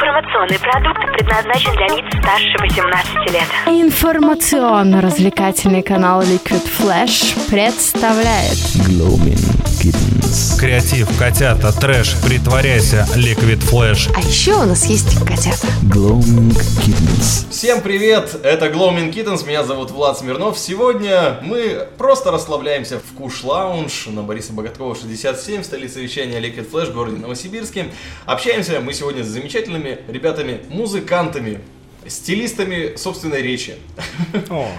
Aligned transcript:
Информационный 0.00 0.60
продукт 0.60 1.00
предназначен 1.12 1.72
для 1.72 1.88
лиц 1.88 2.04
старше 2.22 2.56
18 2.60 3.32
лет. 3.32 3.42
Информационно-развлекательный 3.66 5.82
канал 5.82 6.22
Liquid 6.22 6.62
Flash 6.78 7.36
представляет 7.50 8.54
Gloaming 8.86 9.42
Kittens. 9.82 10.56
Креатив, 10.60 11.08
котята, 11.18 11.72
трэш, 11.72 12.14
притворяйся, 12.22 13.08
Liquid 13.16 13.58
Flash. 13.58 14.08
А 14.14 14.20
еще 14.20 14.54
у 14.54 14.66
нас 14.66 14.86
есть 14.86 15.18
котята. 15.26 15.66
Gloaming 15.82 16.56
Kittens. 16.84 17.48
Всем 17.50 17.80
привет! 17.80 18.36
Это 18.44 18.66
Gloaming 18.66 19.12
Kittens, 19.12 19.44
меня 19.46 19.64
зовут 19.64 19.90
Влад 19.90 20.18
Смирнов. 20.18 20.56
Сегодня 20.58 21.38
мы 21.42 21.88
просто 21.96 22.30
расслабляемся 22.30 23.00
в 23.00 23.14
Куш 23.16 23.42
Лаунж 23.42 24.06
на 24.06 24.22
Бориса 24.22 24.52
Богаткова 24.52 24.94
67, 24.94 25.64
столице 25.64 26.00
вещания 26.00 26.38
Liquid 26.40 26.70
Flash 26.70 26.92
в 26.92 26.94
городе 26.94 27.16
Новосибирске. 27.16 27.86
Общаемся 28.26 28.80
мы 28.80 28.92
сегодня 28.92 29.24
с 29.24 29.28
замечательными 29.28 29.87
ребятами, 30.08 30.60
музыкантами, 30.68 31.60
стилистами 32.06 32.96
собственной 32.96 33.42
речи. 33.42 33.76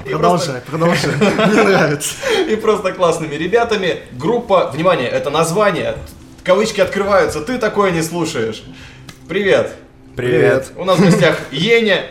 И 0.06 0.10
Продолжай, 0.10 0.62
продолжай. 0.62 1.12
Мне 1.48 1.64
нравится. 1.64 2.16
и 2.50 2.56
просто 2.56 2.92
классными 2.94 3.36
ребятами. 3.36 4.00
Группа, 4.12 4.70
внимание, 4.74 5.08
это 5.08 5.30
название, 5.30 5.96
кавычки 6.44 6.82
открываются, 6.82 7.42
ты 7.42 7.58
такое 7.58 7.92
не 7.92 8.02
слушаешь. 8.02 8.64
Привет. 9.28 9.76
Привет. 10.16 10.72
У 10.76 10.86
нас 10.86 10.98
в 10.98 11.04
гостях 11.06 11.40
Еня 11.52 12.06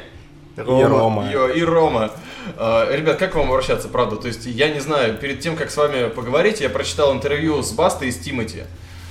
И 0.56 0.60
Рома. 0.60 1.30
Йо, 1.30 1.48
и 1.48 1.62
Рома. 1.62 2.10
Э, 2.56 2.87
Ребят, 2.96 3.18
как 3.18 3.32
к 3.32 3.34
вам 3.34 3.51
обращаться, 3.51 3.88
правда? 3.88 4.16
То 4.16 4.28
есть, 4.28 4.46
я 4.46 4.68
не 4.68 4.80
знаю, 4.80 5.18
перед 5.18 5.40
тем, 5.40 5.56
как 5.56 5.70
с 5.70 5.76
вами 5.76 6.09
поговорить, 6.09 6.60
я 6.60 6.70
прочитал 6.70 7.12
интервью 7.12 7.62
с 7.62 7.73
Бастой 7.73 8.09
и 8.09 8.12
с 8.12 8.18
Тимати. 8.18 8.62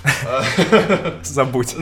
Забудь. 1.23 1.75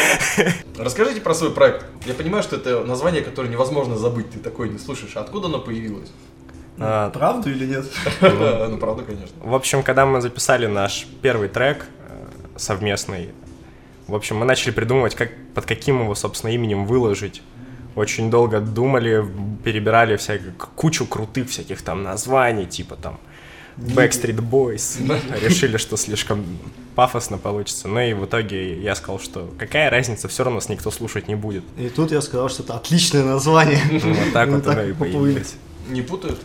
Расскажите 0.78 1.20
про 1.20 1.34
свой 1.34 1.50
проект. 1.50 1.86
Я 2.06 2.14
понимаю, 2.14 2.42
что 2.42 2.56
это 2.56 2.84
название, 2.84 3.22
которое 3.22 3.48
невозможно 3.48 3.96
забыть, 3.96 4.30
ты 4.30 4.38
такое 4.38 4.68
не 4.68 4.78
слушаешь. 4.78 5.16
Откуда 5.16 5.48
оно 5.48 5.58
появилось? 5.58 6.10
А, 6.78 7.10
Правду 7.10 7.50
или 7.50 7.66
нет? 7.66 7.86
Ну, 8.20 8.78
правда, 8.78 9.02
конечно. 9.02 9.36
В 9.40 9.54
общем, 9.54 9.82
когда 9.82 10.06
мы 10.06 10.20
записали 10.20 10.66
наш 10.66 11.06
первый 11.22 11.48
трек 11.48 11.86
э, 12.08 12.26
совместный, 12.56 13.30
в 14.06 14.14
общем, 14.14 14.36
мы 14.36 14.44
начали 14.46 14.72
придумывать, 14.72 15.14
как, 15.14 15.30
под 15.54 15.66
каким 15.66 16.02
его, 16.02 16.14
собственно, 16.14 16.50
именем 16.50 16.86
выложить. 16.86 17.42
Очень 17.94 18.30
долго 18.30 18.60
думали, 18.60 19.24
перебирали 19.64 20.16
всякую, 20.16 20.54
кучу 20.74 21.06
крутых 21.06 21.50
всяких 21.50 21.82
там 21.82 22.02
названий, 22.02 22.66
типа 22.66 22.96
там 22.96 23.18
Backstreet 23.76 24.38
Boys. 24.38 24.98
Решили, 25.40 25.76
что 25.76 25.96
слишком 25.96 26.44
пафосно 27.00 27.38
получится. 27.38 27.88
Ну 27.88 27.98
и 27.98 28.12
в 28.12 28.26
итоге 28.26 28.78
я 28.78 28.94
сказал, 28.94 29.18
что 29.18 29.48
какая 29.58 29.88
разница, 29.88 30.28
все 30.28 30.44
равно 30.44 30.56
нас 30.56 30.68
никто 30.68 30.90
слушать 30.90 31.28
не 31.28 31.34
будет. 31.34 31.64
И 31.78 31.88
тут 31.88 32.12
я 32.12 32.20
сказал, 32.20 32.50
что 32.50 32.62
это 32.62 32.74
отличное 32.74 33.24
название. 33.24 33.80
Ну, 33.90 34.12
вот 34.12 34.32
так 34.34 34.48
Мы 34.50 34.56
вот 34.56 34.66
оно 34.66 34.82
и 34.82 34.92
появилось. 34.92 35.54
Не 35.88 36.02
путают? 36.02 36.38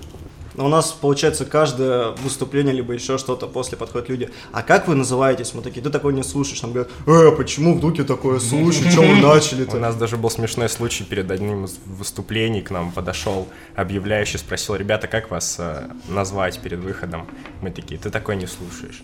Но 0.54 0.68
у 0.68 0.70
нас, 0.70 0.94
получается, 0.94 1.44
каждое 1.44 2.12
выступление, 2.24 2.74
либо 2.74 2.94
еще 2.94 3.18
что-то, 3.18 3.48
после 3.48 3.78
подходят 3.78 4.08
люди. 4.08 4.30
А 4.54 4.64
как 4.64 4.88
вы 4.88 4.96
называетесь? 4.96 5.54
Мы 5.54 5.62
такие, 5.62 5.82
ты 5.82 5.90
такой 5.90 6.14
не 6.14 6.24
слушаешь. 6.24 6.62
Нам 6.62 6.72
говорят, 6.72 6.90
э, 7.06 7.32
почему 7.36 7.76
в 7.76 7.82
Дуке 7.82 8.06
такое 8.06 8.40
слушать? 8.40 8.94
Чем 8.94 9.10
вы 9.10 9.18
У 9.26 9.28
начали-то? 9.28 9.78
нас 9.78 9.98
даже 9.98 10.16
был 10.16 10.30
смешной 10.30 10.70
случай 10.70 11.04
перед 11.04 11.30
одним 11.32 11.66
из 11.66 11.78
выступлений 11.86 12.62
к 12.62 12.72
нам 12.72 12.94
подошел 12.94 13.50
объявляющий, 13.76 14.40
спросил, 14.40 14.76
ребята, 14.76 15.08
как 15.08 15.30
вас 15.30 15.58
э, 15.60 15.90
назвать 16.08 16.62
перед 16.62 16.80
выходом? 16.80 17.28
Мы 17.62 17.72
такие, 17.72 18.00
ты 18.00 18.10
такой 18.10 18.38
не 18.38 18.48
слушаешь. 18.48 19.04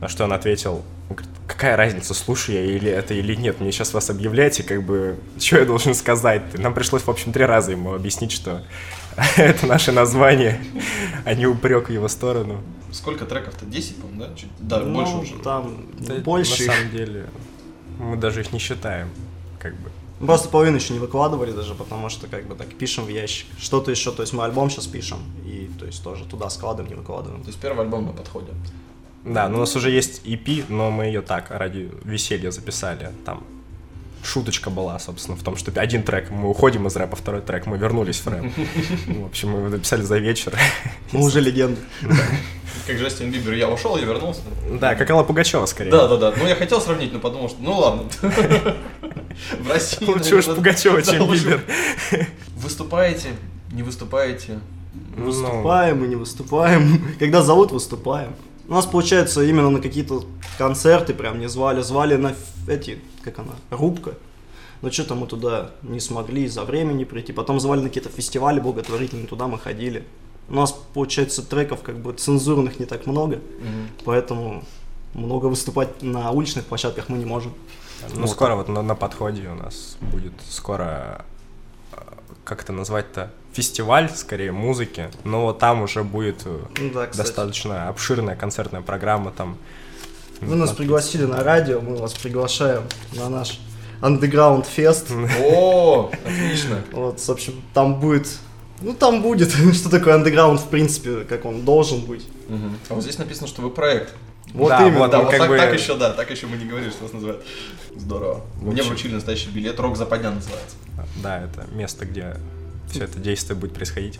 На 0.00 0.08
что 0.08 0.24
он 0.24 0.32
ответил, 0.32 0.82
он 1.08 1.16
говорит, 1.16 1.34
какая 1.46 1.76
разница, 1.76 2.14
слушаю 2.14 2.58
я 2.58 2.64
или 2.64 2.90
это 2.90 3.14
или 3.14 3.34
нет, 3.34 3.60
мне 3.60 3.72
сейчас 3.72 3.94
вас 3.94 4.10
объявляете, 4.10 4.62
как 4.62 4.82
бы, 4.82 5.18
что 5.38 5.58
я 5.58 5.64
должен 5.64 5.94
сказать? 5.94 6.42
Нам 6.58 6.74
пришлось, 6.74 7.02
в 7.02 7.10
общем, 7.10 7.32
три 7.32 7.44
раза 7.44 7.72
ему 7.72 7.94
объяснить, 7.94 8.32
что 8.32 8.62
это 9.36 9.66
наше 9.66 9.92
название, 9.92 10.60
а 11.24 11.34
не 11.34 11.46
упрек 11.46 11.88
в 11.88 11.92
его 11.92 12.08
сторону. 12.08 12.60
Сколько 12.92 13.26
треков-то? 13.26 13.66
10, 13.66 13.96
по-моему, 13.96 14.20
да? 14.20 14.34
Чуть, 14.36 14.50
да, 14.58 14.80
Ну, 14.80 14.94
больше 14.94 15.16
уже. 15.16 15.34
Там 15.42 15.86
Да, 15.98 16.14
больше. 16.16 16.66
На 16.66 16.72
самом 16.72 16.90
деле, 16.90 17.26
мы 17.98 18.16
даже 18.16 18.40
их 18.40 18.52
не 18.52 18.58
считаем, 18.58 19.08
как 19.58 19.74
бы. 19.74 19.90
Мы 20.20 20.26
Просто 20.28 20.48
половину 20.48 20.76
еще 20.76 20.92
не 20.92 21.00
выкладывали 21.00 21.50
даже, 21.50 21.74
потому 21.74 22.08
что 22.08 22.28
как 22.28 22.46
бы 22.46 22.54
так 22.54 22.68
пишем 22.68 23.04
в 23.04 23.08
ящик. 23.08 23.48
Что-то 23.58 23.90
еще, 23.90 24.12
то 24.12 24.22
есть 24.22 24.32
мы 24.32 24.44
альбом 24.44 24.70
сейчас 24.70 24.86
пишем, 24.86 25.18
и 25.44 25.68
то 25.78 25.86
есть 25.86 26.04
тоже 26.04 26.24
туда 26.24 26.48
складываем, 26.50 26.88
не 26.88 26.94
выкладываем. 26.96 27.42
То 27.42 27.48
есть 27.48 27.60
первый 27.60 27.84
альбом 27.84 28.06
на 28.06 28.12
подходе. 28.12 28.52
Да, 29.24 29.48
ну 29.48 29.56
у 29.56 29.60
нас 29.60 29.74
уже 29.74 29.90
есть 29.90 30.22
EP, 30.24 30.64
но 30.68 30.90
мы 30.90 31.06
ее 31.06 31.22
так, 31.22 31.50
ради 31.50 31.90
веселья 32.04 32.50
записали. 32.50 33.10
Там 33.24 33.44
шуточка 34.22 34.70
была, 34.70 34.98
собственно, 34.98 35.36
в 35.36 35.42
том, 35.42 35.56
что 35.56 35.72
один 35.80 36.02
трек 36.02 36.30
мы 36.30 36.48
уходим 36.48 36.86
из 36.86 36.96
рэпа, 36.96 37.16
второй 37.16 37.40
трек 37.40 37.66
мы 37.66 37.78
вернулись 37.78 38.20
в 38.20 38.28
рэп. 38.28 38.44
В 39.06 39.26
общем, 39.26 39.50
мы 39.50 39.58
его 39.60 39.68
записали 39.70 40.02
за 40.02 40.18
вечер. 40.18 40.58
Мы 41.12 41.24
уже 41.24 41.40
легенды. 41.40 41.80
Как 42.86 42.96
Джастин 42.96 43.30
Бибер, 43.30 43.54
я 43.54 43.70
ушел, 43.70 43.96
я 43.96 44.04
вернулся. 44.04 44.42
Да, 44.78 44.94
как 44.94 45.08
Алла 45.10 45.22
Пугачева 45.22 45.64
скорее. 45.66 45.90
Да, 45.90 46.06
да, 46.06 46.16
да. 46.16 46.34
Ну, 46.36 46.46
я 46.46 46.54
хотел 46.54 46.80
сравнить, 46.80 47.12
но 47.12 47.18
подумал, 47.18 47.48
что 47.48 47.62
ну 47.62 47.78
ладно. 47.78 48.04
В 49.58 49.70
России... 49.70 50.04
Лучше 50.04 50.36
уж 50.36 50.44
Пугачева, 50.46 51.02
чем. 51.02 51.30
Бибер. 51.30 51.62
Выступаете, 52.56 53.28
не 53.72 53.82
выступаете. 53.82 54.58
Ну, 55.16 55.26
Выступаем 55.26 56.04
и 56.04 56.08
не 56.08 56.16
выступаем. 56.16 57.16
Когда 57.18 57.42
зовут, 57.42 57.72
выступаем. 57.72 58.34
У 58.66 58.72
нас, 58.72 58.86
получается, 58.86 59.42
именно 59.42 59.70
на 59.70 59.80
какие-то 59.80 60.24
концерты 60.56 61.12
прям 61.12 61.38
не 61.38 61.48
звали. 61.48 61.82
Звали 61.82 62.16
на 62.16 62.34
эти, 62.66 63.00
как 63.22 63.38
она, 63.38 63.52
рубка. 63.70 64.14
Но 64.80 64.90
что-то 64.90 65.14
мы 65.14 65.26
туда 65.26 65.70
не 65.82 66.00
смогли 66.00 66.44
из-за 66.44 66.64
времени 66.64 67.04
прийти. 67.04 67.32
Потом 67.32 67.60
звали 67.60 67.80
на 67.80 67.88
какие-то 67.88 68.10
фестивали 68.10 68.60
благотворительные, 68.60 69.26
туда 69.26 69.48
мы 69.48 69.58
ходили. 69.58 70.04
У 70.48 70.54
нас, 70.54 70.72
получается, 70.92 71.42
треков 71.42 71.82
как 71.82 71.98
бы 71.98 72.12
цензурных 72.12 72.78
не 72.78 72.86
так 72.86 73.06
много, 73.06 73.40
поэтому 74.04 74.62
много 75.14 75.46
выступать 75.46 76.02
на 76.02 76.30
уличных 76.30 76.66
площадках 76.66 77.08
мы 77.08 77.18
не 77.18 77.24
можем. 77.24 77.54
Ну, 78.14 78.26
скоро 78.26 78.56
вот 78.56 78.68
на, 78.68 78.82
на 78.82 78.94
подходе 78.94 79.48
у 79.48 79.54
нас 79.54 79.96
будет 80.00 80.32
скоро, 80.50 81.24
э, 81.92 81.96
как 82.44 82.62
это 82.62 82.72
назвать-то, 82.72 83.30
фестиваль, 83.54 84.10
скорее, 84.14 84.52
музыки, 84.52 85.08
но 85.24 85.42
вот 85.46 85.58
там 85.58 85.82
уже 85.82 86.02
будет 86.02 86.42
э, 86.44 86.58
Ну 86.80 86.90
да, 86.92 87.06
кстати. 87.06 87.16
достаточно 87.16 87.88
обширная 87.88 88.36
концертная 88.36 88.82
программа 88.82 89.30
там. 89.30 89.56
Вы 90.40 90.56
нас 90.56 90.72
пригласили 90.72 91.24
на 91.24 91.42
радио, 91.42 91.80
мы 91.80 91.96
вас 91.96 92.12
приглашаем 92.14 92.82
на 93.12 93.28
наш 93.30 93.58
Underground 94.02 94.66
фест. 94.66 95.06
О, 95.40 96.10
отлично. 96.26 96.80
Вот, 96.92 97.20
в 97.20 97.30
общем, 97.30 97.62
там 97.72 98.00
будет... 98.00 98.28
Ну, 98.82 98.92
там 98.92 99.22
будет, 99.22 99.50
что 99.74 99.88
такое 99.88 100.14
андеграунд, 100.16 100.60
в 100.60 100.68
принципе, 100.68 101.20
как 101.24 101.44
он 101.46 101.64
должен 101.64 102.00
быть. 102.00 102.26
Мгм. 102.48 102.76
А 102.90 102.94
вот 102.94 103.02
здесь 103.04 103.16
написано, 103.18 103.46
что 103.46 103.62
вы 103.62 103.70
проект. 103.70 104.12
Вот 104.52 104.68
Да, 104.68 104.82
именно. 104.86 104.98
вот 104.98 105.10
Да, 105.12 105.18
Ну, 105.18 105.22
вот 105.24 105.30
как 105.30 105.40
так, 105.40 105.48
бы- 105.48 105.56
так 105.56 105.72
еще, 105.72 105.96
да, 105.96 106.10
так 106.12 106.30
еще 106.30 106.46
мы 106.48 106.56
не 106.56 106.64
говорили, 106.66 106.90
что 106.90 107.04
вас 107.04 107.12
называют. 107.12 107.44
Здорово. 107.96 108.42
Мне 108.60 108.72
общем- 108.80 108.88
вручили 108.88 109.14
настоящий 109.14 109.48
билет, 109.50 109.78
рок 109.80 109.96
западня 109.96 110.30
называется. 110.32 110.76
Да, 111.22 111.42
это 111.44 111.66
место, 111.72 112.04
где 112.04 112.36
все 112.90 113.04
это 113.04 113.18
действие 113.18 113.56
будет 113.58 113.74
происходить. 113.74 114.18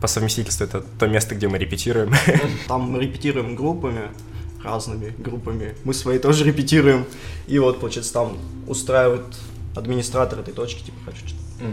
По 0.00 0.06
совместительству 0.06 0.64
это 0.64 0.82
то 0.98 1.06
место, 1.08 1.34
где 1.34 1.48
мы 1.48 1.58
репетируем. 1.58 2.12
Там 2.68 2.82
мы 2.82 3.00
репетируем 3.00 3.56
группами, 3.56 4.10
разными 4.62 5.12
группами. 5.18 5.74
Мы 5.84 5.92
свои 5.94 6.18
тоже 6.18 6.44
репетируем. 6.44 7.04
И 7.46 7.58
вот, 7.58 7.80
получается, 7.80 8.12
там 8.12 8.38
устраивают 8.66 9.24
администратор 9.74 10.40
этой 10.40 10.54
точки, 10.54 10.84
типа, 10.84 10.98
хочу, 11.06 11.24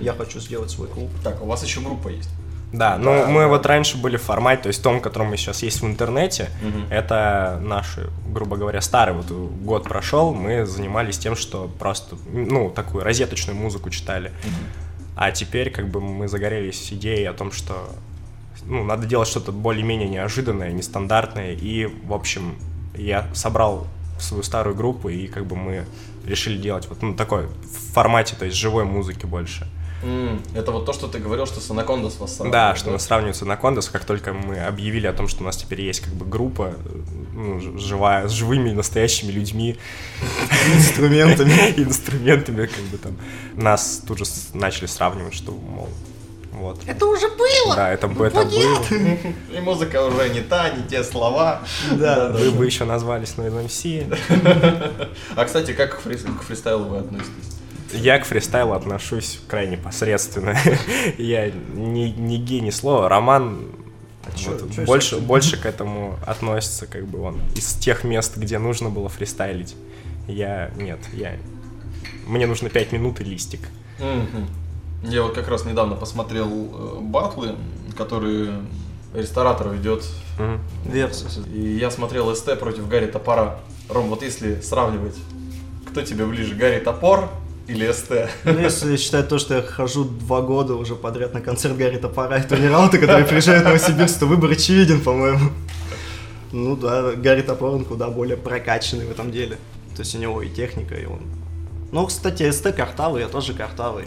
я 0.02 0.14
хочу 0.14 0.40
сделать 0.40 0.72
свой 0.72 0.88
клуб. 0.88 1.10
Так, 1.24 1.42
у 1.44 1.46
вас 1.46 1.64
еще 1.64 1.82
группа 1.82 2.08
есть. 2.10 2.30
Да, 2.74 2.98
ну 2.98 3.26
мы 3.28 3.48
вот 3.48 3.66
раньше 3.66 3.98
были 3.98 4.18
в 4.18 4.24
формате, 4.24 4.64
то 4.64 4.68
есть 4.68 4.80
в 4.80 4.84
том, 4.84 5.00
котором 5.00 5.28
мы 5.28 5.38
сейчас 5.38 5.64
есть 5.64 5.82
в 5.82 5.86
интернете, 5.86 6.50
Мгм. 6.62 6.88
это 6.90 7.60
наши, 7.64 8.10
грубо 8.28 8.58
говоря, 8.58 8.82
старый 8.82 9.16
вот 9.16 9.28
год 9.28 9.84
прошел, 9.84 10.34
мы 10.34 10.66
занимались 10.66 11.18
тем, 11.18 11.36
что 11.38 11.72
просто, 11.80 12.18
ну, 12.34 12.70
такую 12.70 13.04
розеточную 13.04 13.58
музыку 13.58 13.90
читали. 13.92 14.32
А 15.16 15.32
теперь 15.32 15.72
как 15.72 15.90
бы 15.90 16.02
мы 16.02 16.28
загорелись 16.28 16.92
идеей 16.92 17.26
о 17.26 17.34
том, 17.34 17.52
что 17.52 17.90
ну, 18.66 18.84
надо 18.84 19.08
делать 19.08 19.28
что-то 19.28 19.52
более-менее 19.52 20.10
неожиданное, 20.10 20.72
нестандартное. 20.72 21.54
И, 21.54 21.86
в 21.86 22.14
общем, 22.14 22.56
я 22.96 23.28
собрал 23.34 23.88
свою 24.20 24.44
старую 24.44 24.76
группу, 24.76 25.10
и 25.10 25.28
как 25.28 25.46
бы 25.46 25.56
мы 25.56 25.86
решили 26.26 26.58
делать 26.58 26.88
вот 26.90 27.02
ну, 27.02 27.16
такой 27.16 27.48
в 27.48 27.94
формате, 27.94 28.36
то 28.38 28.46
есть 28.46 28.58
живой 28.58 28.86
музыки 28.86 29.26
больше. 29.26 29.68
М, 30.04 30.42
Это 30.54 30.72
вот 30.72 30.86
то, 30.86 30.94
что 30.94 31.08
ты 31.08 31.20
говорил, 31.20 31.46
что 31.48 31.60
с 31.62 31.72
Анакондас 31.72 32.18
вас 32.20 32.36
сравнивают, 32.36 32.52
Да, 32.52 32.76
что 32.76 32.92
мы 32.92 33.00
сравниваем 33.00 33.34
с 33.34 33.42
Анакондас, 33.42 33.90
как 33.90 34.06
только 34.06 34.34
мы 34.34 34.60
объявили 34.60 35.08
о 35.08 35.14
том, 35.14 35.28
что 35.28 35.42
у 35.42 35.46
нас 35.46 35.58
теперь 35.58 35.82
есть 35.82 36.02
как 36.02 36.14
бы 36.14 36.26
группа 36.26 36.74
э, 36.76 37.00
ну, 37.34 37.80
живая, 37.80 38.28
с 38.28 38.32
живыми 38.32 38.72
настоящими 38.72 39.32
людьми, 39.32 39.78
Инструментами. 40.76 41.52
инструментами, 41.78 42.66
как 42.66 42.84
бы 42.86 42.98
там, 42.98 43.18
нас 43.56 44.02
тут 44.08 44.20
же 44.20 44.26
начали 44.54 44.86
сравнивать, 44.86 45.34
что, 45.34 45.52
мол, 45.52 45.90
вот. 46.52 46.80
Это 46.88 47.06
уже 47.06 47.28
было! 47.30 47.76
Да, 47.76 47.92
это, 47.92 48.08
это 48.08 48.46
было. 48.46 48.84
И 49.54 49.60
музыка 49.62 50.04
уже 50.06 50.30
не 50.30 50.42
та, 50.42 50.70
не 50.70 50.84
те 50.84 51.04
слова. 51.04 51.62
Да, 51.92 52.30
Вы 52.30 52.52
бы 52.52 52.66
еще 52.66 52.86
назвались 52.86 53.34
Noise 53.38 53.66
MC. 53.68 54.18
А, 55.36 55.46
кстати, 55.46 55.74
как 55.74 55.98
к, 56.02 56.06
фри- 56.06 56.38
к 56.38 56.44
фристайлу 56.44 56.86
вы 56.86 56.98
относитесь? 57.00 57.55
Я 57.94 58.20
к 58.20 58.26
фристайлу 58.26 58.74
отношусь 58.74 59.40
крайне 59.48 59.78
посредственно. 59.78 60.58
Я 61.18 61.52
не, 61.52 62.12
не 62.12 62.38
гений 62.38 62.72
слова. 62.72 63.08
Роман 63.10 63.60
чё- 64.36 64.52
вот 64.52 64.72
чё 64.74 64.86
больше, 64.86 65.18
больше 65.20 65.58
к 65.58 65.66
этому 65.66 66.18
относится, 66.26 66.88
как 66.88 67.06
бы 67.06 67.22
он 67.22 67.40
из 67.56 67.74
тех 67.76 68.04
мест, 68.04 68.38
где 68.38 68.58
нужно 68.60 68.90
было 68.90 69.10
фристайлить. 69.10 69.76
Я 70.28 70.72
нет, 70.78 71.00
я 71.14 71.38
мне 72.26 72.48
нужно 72.48 72.70
5 72.70 72.92
минут 72.92 73.22
и 73.22 73.24
листик. 73.24 73.62
Я 75.04 75.22
вот 75.22 75.36
как 75.36 75.48
раз 75.48 75.66
недавно 75.66 75.96
посмотрел 75.96 76.50
э, 76.50 77.00
батлы, 77.02 77.56
которые 77.96 78.62
ресторатор 79.14 79.70
ведет. 79.70 80.04
Версус. 80.84 81.40
И 81.54 81.78
я 81.78 81.92
смотрел 81.92 82.36
СТ 82.36 82.60
против 82.60 82.88
Гарри 82.90 83.06
Топора. 83.06 83.60
Ром, 83.88 84.10
вот 84.10 84.24
если 84.24 84.60
сравнивать, 84.62 85.16
кто 85.88 86.02
тебе 86.02 86.26
ближе, 86.26 86.56
Гарри 86.56 86.80
Топор 86.80 87.30
или 87.68 87.92
СТ? 87.92 88.30
Ну, 88.44 88.60
если 88.60 88.96
считать 88.98 89.28
то, 89.28 89.40
что 89.40 89.56
я 89.56 89.62
хожу 89.62 90.06
два 90.06 90.42
года 90.42 90.76
уже 90.76 90.96
подряд 90.96 91.34
на 91.34 91.42
концерт 91.42 91.76
Гарри 91.76 91.98
Топора 91.98 92.38
и 92.38 92.48
Тони 92.48 92.68
Раута, 92.68 92.98
который 92.98 93.26
приезжает 93.26 93.64
в 93.64 93.66
Новосибирск, 93.66 94.20
то 94.20 94.26
выбор 94.26 94.52
очевиден, 94.52 95.02
по-моему. 95.02 95.52
Ну 96.52 96.76
да, 96.76 97.14
Гарри 97.14 97.42
Топор, 97.42 97.76
он 97.76 97.86
куда 97.86 98.10
более 98.10 98.38
прокачанный 98.38 99.06
в 99.06 99.12
этом 99.12 99.32
деле. 99.32 99.58
То 99.96 100.02
есть 100.02 100.16
у 100.16 100.20
него 100.20 100.42
и 100.42 100.50
техника, 100.50 100.96
и 100.96 101.06
он... 101.06 101.22
Ну, 101.92 102.06
кстати, 102.08 102.50
СТ 102.52 102.76
картавый, 102.76 103.22
я 103.22 103.30
тоже 103.30 103.54
картавый. 103.54 104.04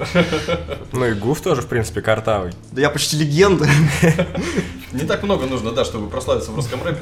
Ну 0.93 1.07
и 1.07 1.15
Гуф 1.15 1.41
тоже, 1.41 1.63
в 1.63 1.67
принципе, 1.67 2.03
картавый. 2.03 2.53
Да 2.73 2.83
я 2.83 2.91
почти 2.91 3.17
легенда. 3.17 3.67
Не 4.93 5.05
так 5.05 5.23
много 5.23 5.47
нужно, 5.47 5.73
да, 5.73 5.85
чтобы 5.85 6.11
прославиться 6.11 6.51
в 6.51 6.57
русском 6.57 6.83
рэпе. 6.83 7.01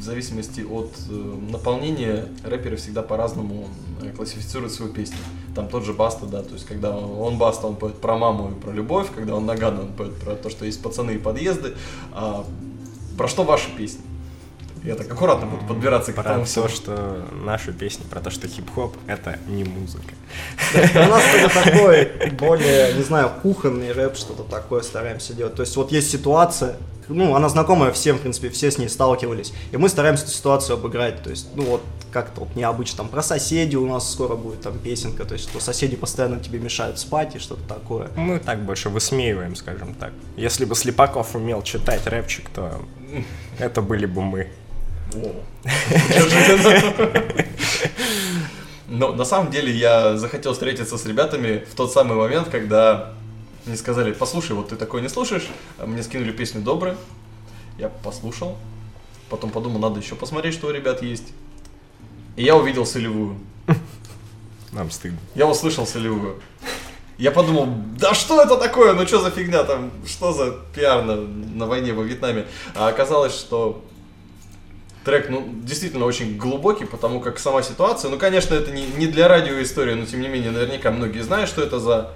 В 0.00 0.02
зависимости 0.02 0.62
от 0.62 0.90
э, 1.10 1.12
наполнения 1.12 2.26
рэперы 2.42 2.76
всегда 2.76 3.02
по-разному 3.02 3.68
э, 4.00 4.10
классифицируют 4.16 4.72
свою 4.72 4.90
песню. 4.90 5.18
Там 5.54 5.68
тот 5.68 5.84
же 5.84 5.92
Баста, 5.92 6.24
да, 6.24 6.42
то 6.42 6.54
есть 6.54 6.64
когда 6.64 6.96
он 6.96 7.36
Баста, 7.36 7.66
он 7.66 7.76
поет 7.76 8.00
про 8.00 8.16
маму 8.16 8.50
и 8.50 8.54
про 8.58 8.72
любовь, 8.72 9.08
когда 9.14 9.34
он 9.34 9.44
Нагано, 9.44 9.82
он 9.82 9.92
поет 9.92 10.18
про 10.18 10.36
то, 10.36 10.48
что 10.48 10.64
есть 10.64 10.82
пацаны 10.82 11.12
и 11.12 11.18
подъезды. 11.18 11.74
А 12.12 12.46
про 13.18 13.28
что 13.28 13.44
ваши 13.44 13.70
песни? 13.76 14.00
Я 14.84 14.94
так 14.94 15.12
аккуратно 15.12 15.46
буду 15.46 15.66
подбираться 15.66 16.12
к 16.12 16.14
Про 16.14 16.30
этому 16.30 16.46
всему. 16.46 16.64
то, 16.64 16.70
что 16.72 17.24
наши 17.44 17.70
песни, 17.74 18.04
про 18.08 18.20
то, 18.20 18.30
что 18.30 18.48
хип-хоп— 18.48 18.96
это 19.06 19.38
не 19.48 19.64
музыка. 19.64 20.14
У 20.74 20.98
нас 20.98 21.22
это 21.34 21.54
такой 21.64 22.30
более, 22.38 22.94
не 22.94 23.02
знаю, 23.02 23.30
кухонный 23.42 23.92
рэп, 23.92 24.16
что-то 24.16 24.44
такое 24.44 24.80
стараемся 24.80 25.34
делать. 25.34 25.54
То 25.54 25.60
есть 25.60 25.76
вот 25.76 25.92
есть 25.92 26.10
ситуация, 26.10 26.76
ну, 27.10 27.34
она 27.34 27.48
знакомая 27.48 27.92
всем, 27.92 28.16
в 28.16 28.20
принципе, 28.20 28.50
все 28.50 28.70
с 28.70 28.78
ней 28.78 28.88
сталкивались. 28.88 29.52
И 29.72 29.76
мы 29.76 29.88
стараемся 29.88 30.24
эту 30.24 30.32
ситуацию 30.32 30.74
обыграть. 30.74 31.22
То 31.22 31.30
есть, 31.30 31.48
ну 31.54 31.64
вот, 31.64 31.82
как-то 32.12 32.40
вот 32.40 32.56
необычно. 32.56 32.98
Там 32.98 33.08
про 33.08 33.22
соседей 33.22 33.76
у 33.76 33.86
нас 33.86 34.10
скоро 34.10 34.36
будет 34.36 34.62
там 34.62 34.78
песенка. 34.78 35.24
То 35.24 35.34
есть, 35.34 35.48
что 35.48 35.60
соседи 35.60 35.96
постоянно 35.96 36.40
тебе 36.40 36.58
мешают 36.58 36.98
спать 36.98 37.36
и 37.36 37.38
что-то 37.38 37.62
такое. 37.68 38.08
Мы 38.16 38.38
так 38.38 38.64
больше 38.64 38.88
высмеиваем, 38.88 39.54
скажем 39.56 39.94
так. 39.94 40.12
Если 40.36 40.64
бы 40.64 40.74
Слепаков 40.74 41.34
умел 41.34 41.62
читать 41.62 42.06
рэпчик, 42.06 42.48
то 42.50 42.80
это 43.58 43.82
были 43.82 44.06
бы 44.06 44.22
мы. 44.22 44.48
Но 48.88 49.12
на 49.12 49.24
самом 49.24 49.52
деле 49.52 49.72
я 49.72 50.16
захотел 50.16 50.52
встретиться 50.52 50.98
с 50.98 51.06
ребятами 51.06 51.64
в 51.70 51.76
тот 51.76 51.92
самый 51.92 52.16
момент, 52.16 52.48
когда 52.48 53.12
мне 53.66 53.76
сказали, 53.76 54.12
послушай, 54.12 54.52
вот 54.52 54.68
ты 54.68 54.76
такой 54.76 55.02
не 55.02 55.08
слушаешь, 55.08 55.48
А 55.78 55.86
мне 55.86 56.02
скинули 56.02 56.32
песню 56.32 56.60
«Добрый», 56.60 56.94
я 57.78 57.88
послушал, 57.88 58.56
потом 59.28 59.50
подумал, 59.50 59.80
надо 59.80 60.00
еще 60.00 60.14
посмотреть, 60.14 60.54
что 60.54 60.68
у 60.68 60.70
ребят 60.70 61.02
есть. 61.02 61.32
И 62.36 62.44
я 62.44 62.56
увидел 62.56 62.86
солевую. 62.86 63.38
Нам 64.72 64.90
стыдно. 64.90 65.18
Я 65.34 65.46
услышал 65.46 65.86
солевую. 65.86 66.40
Я 67.18 67.30
подумал, 67.32 67.68
да 67.98 68.14
что 68.14 68.40
это 68.42 68.56
такое, 68.56 68.94
ну 68.94 69.06
что 69.06 69.20
за 69.20 69.30
фигня 69.30 69.64
там, 69.64 69.90
что 70.06 70.32
за 70.32 70.56
пиар 70.74 71.04
на, 71.04 71.16
на 71.16 71.66
войне 71.66 71.92
во 71.92 72.02
Вьетнаме. 72.02 72.46
А 72.74 72.88
оказалось, 72.88 73.34
что 73.34 73.84
трек, 75.04 75.28
ну, 75.28 75.46
действительно 75.62 76.04
очень 76.06 76.36
глубокий, 76.36 76.84
потому 76.84 77.20
как 77.20 77.38
сама 77.38 77.62
ситуация, 77.62 78.10
ну, 78.10 78.18
конечно, 78.18 78.54
это 78.54 78.70
не, 78.70 78.86
не 78.86 79.06
для 79.06 79.28
радио 79.28 79.60
история, 79.62 79.94
но 79.94 80.06
тем 80.06 80.20
не 80.20 80.28
менее, 80.28 80.50
наверняка 80.50 80.90
многие 80.90 81.20
знают, 81.20 81.48
что 81.48 81.62
это 81.62 81.78
за... 81.78 82.12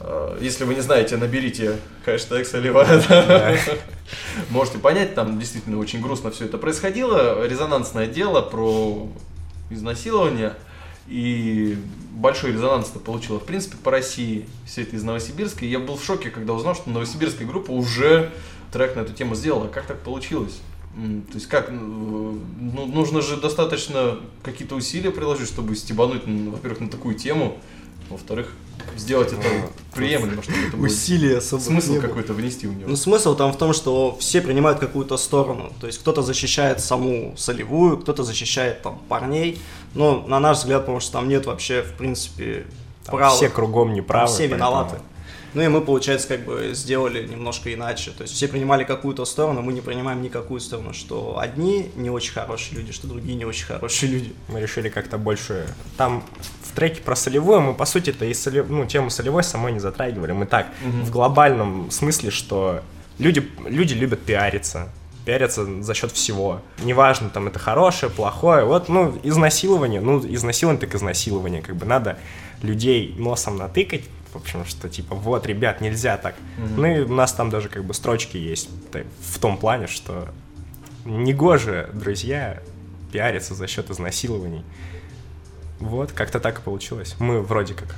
э, 0.00 0.38
Если 0.40 0.64
вы 0.64 0.74
не 0.74 0.80
знаете, 0.80 1.16
наберите 1.16 1.76
хэштег 2.04 2.46
Соливая, 2.46 3.02
да. 3.08 3.56
Можете 4.50 4.78
понять, 4.78 5.14
там 5.14 5.38
действительно 5.38 5.78
очень 5.78 6.00
грустно 6.00 6.30
все 6.30 6.46
это 6.46 6.58
происходило. 6.58 7.46
Резонансное 7.46 8.06
дело 8.06 8.42
про 8.42 9.08
изнасилование. 9.70 10.54
И 11.06 11.76
большой 12.12 12.52
резонанс 12.52 12.90
это 12.90 13.00
получило, 13.00 13.40
в 13.40 13.44
принципе, 13.44 13.76
по 13.76 13.90
России. 13.90 14.46
Все 14.66 14.82
это 14.82 14.96
из 14.96 15.02
Новосибирска. 15.02 15.64
И 15.64 15.68
я 15.68 15.78
был 15.78 15.96
в 15.96 16.04
шоке, 16.04 16.30
когда 16.30 16.52
узнал, 16.52 16.74
что 16.74 16.90
новосибирская 16.90 17.46
группа 17.46 17.70
уже 17.70 18.30
трек 18.72 18.96
на 18.96 19.00
эту 19.00 19.12
тему 19.12 19.34
сделала. 19.34 19.68
Как 19.68 19.86
так 19.86 19.98
получилось? 20.00 20.60
То 20.94 21.34
есть 21.34 21.46
как, 21.46 21.68
э, 21.68 21.72
ну, 21.72 22.86
нужно 22.86 23.22
же 23.22 23.36
достаточно 23.36 24.18
какие-то 24.42 24.74
усилия 24.74 25.12
приложить, 25.12 25.46
чтобы 25.46 25.76
стебануть, 25.76 26.22
во-первых, 26.26 26.80
на 26.80 26.88
такую 26.88 27.14
тему, 27.14 27.58
во-вторых, 28.10 28.52
сделать 28.96 29.32
это 29.32 29.42
приемлемо, 29.94 30.42
чтобы 30.42 30.58
это 30.68 30.76
было 30.76 30.86
Усилия 30.86 31.38
особо 31.38 31.60
смысл 31.60 32.00
какой-то 32.00 32.32
внести 32.32 32.66
в 32.66 32.76
него. 32.76 32.88
Ну, 32.90 32.96
смысл 32.96 33.36
там 33.36 33.52
в 33.52 33.56
том, 33.58 33.72
что 33.72 34.16
все 34.20 34.40
принимают 34.40 34.78
какую-то 34.78 35.16
сторону. 35.16 35.72
То 35.80 35.86
есть 35.86 35.98
кто-то 35.98 36.22
защищает 36.22 36.80
саму 36.80 37.34
солевую, 37.36 37.98
кто-то 37.98 38.22
защищает 38.24 38.82
там 38.82 39.00
парней. 39.08 39.60
Но 39.94 40.24
на 40.26 40.40
наш 40.40 40.58
взгляд, 40.58 40.82
потому 40.82 41.00
что 41.00 41.12
там 41.12 41.28
нет 41.28 41.46
вообще, 41.46 41.82
в 41.82 41.92
принципе, 41.96 42.66
Там 43.04 43.16
права. 43.16 43.34
все 43.34 43.48
кругом 43.48 43.92
неправы. 43.94 44.28
все 44.28 44.38
поэтому- 44.48 44.54
виноваты. 44.56 44.96
Ну 45.52 45.62
и 45.62 45.66
мы, 45.66 45.80
получается, 45.80 46.28
как 46.28 46.44
бы 46.44 46.70
сделали 46.74 47.26
немножко 47.26 47.74
иначе. 47.74 48.12
То 48.12 48.22
есть 48.22 48.34
все 48.34 48.46
принимали 48.46 48.84
какую-то 48.84 49.24
сторону, 49.24 49.62
мы 49.62 49.72
не 49.72 49.80
принимаем 49.80 50.22
никакую 50.22 50.60
сторону, 50.60 50.92
что 50.94 51.40
одни 51.40 51.90
не 51.96 52.08
очень 52.08 52.32
хорошие 52.32 52.78
люди, 52.78 52.92
что 52.92 53.08
другие 53.08 53.34
не 53.36 53.44
очень 53.44 53.66
хорошие 53.66 54.12
люди. 54.12 54.32
Мы 54.46 54.60
решили 54.60 54.88
как-то 54.88 55.18
больше... 55.18 55.66
Там 55.96 56.22
в 56.70 56.72
треке 56.72 57.02
про 57.02 57.16
солевую 57.16 57.60
мы, 57.60 57.74
по 57.74 57.84
сути, 57.84 58.12
то 58.12 58.24
и 58.24 58.30
соле- 58.32 58.64
ну, 58.68 58.86
тему 58.86 59.10
солевой 59.10 59.42
самой 59.42 59.72
не 59.72 59.80
затрагивали. 59.80 60.32
Мы 60.32 60.46
так, 60.46 60.68
в 60.84 61.10
глобальном 61.10 61.90
смысле, 61.90 62.30
что 62.30 62.82
люди, 63.18 63.48
люди 63.66 63.94
любят 63.94 64.20
пиариться. 64.20 64.88
Пиарятся 65.24 65.82
за 65.82 65.94
счет 65.94 66.12
всего. 66.12 66.62
Неважно, 66.82 67.28
там 67.28 67.48
это 67.48 67.58
хорошее, 67.58 68.10
плохое. 68.10 68.64
Вот, 68.64 68.88
ну, 68.88 69.18
изнасилование, 69.22 70.00
ну, 70.00 70.18
изнасилование 70.20 70.80
так 70.80 70.94
изнасилование. 70.94 71.60
Как 71.60 71.76
бы 71.76 71.84
надо 71.86 72.18
людей 72.62 73.14
носом 73.18 73.56
натыкать, 73.56 74.04
в 74.32 74.36
общем, 74.36 74.64
что 74.64 74.88
типа, 74.88 75.14
вот, 75.14 75.46
ребят, 75.46 75.80
нельзя 75.80 76.16
так. 76.16 76.34
Ну 76.76 76.86
и 76.86 77.00
у 77.00 77.12
нас 77.12 77.32
там 77.32 77.50
даже 77.50 77.68
как 77.68 77.84
бы 77.84 77.94
строчки 77.94 78.36
есть 78.36 78.70
в 78.92 79.38
том 79.38 79.58
плане, 79.58 79.88
что 79.88 80.28
негоже, 81.04 81.90
друзья, 81.92 82.62
пиариться 83.12 83.54
за 83.54 83.66
счет 83.66 83.90
изнасилований. 83.90 84.62
Вот, 85.80 86.12
как-то 86.12 86.40
так 86.40 86.58
и 86.58 86.62
получилось. 86.62 87.16
Мы 87.18 87.40
вроде 87.40 87.74
как 87.74 87.96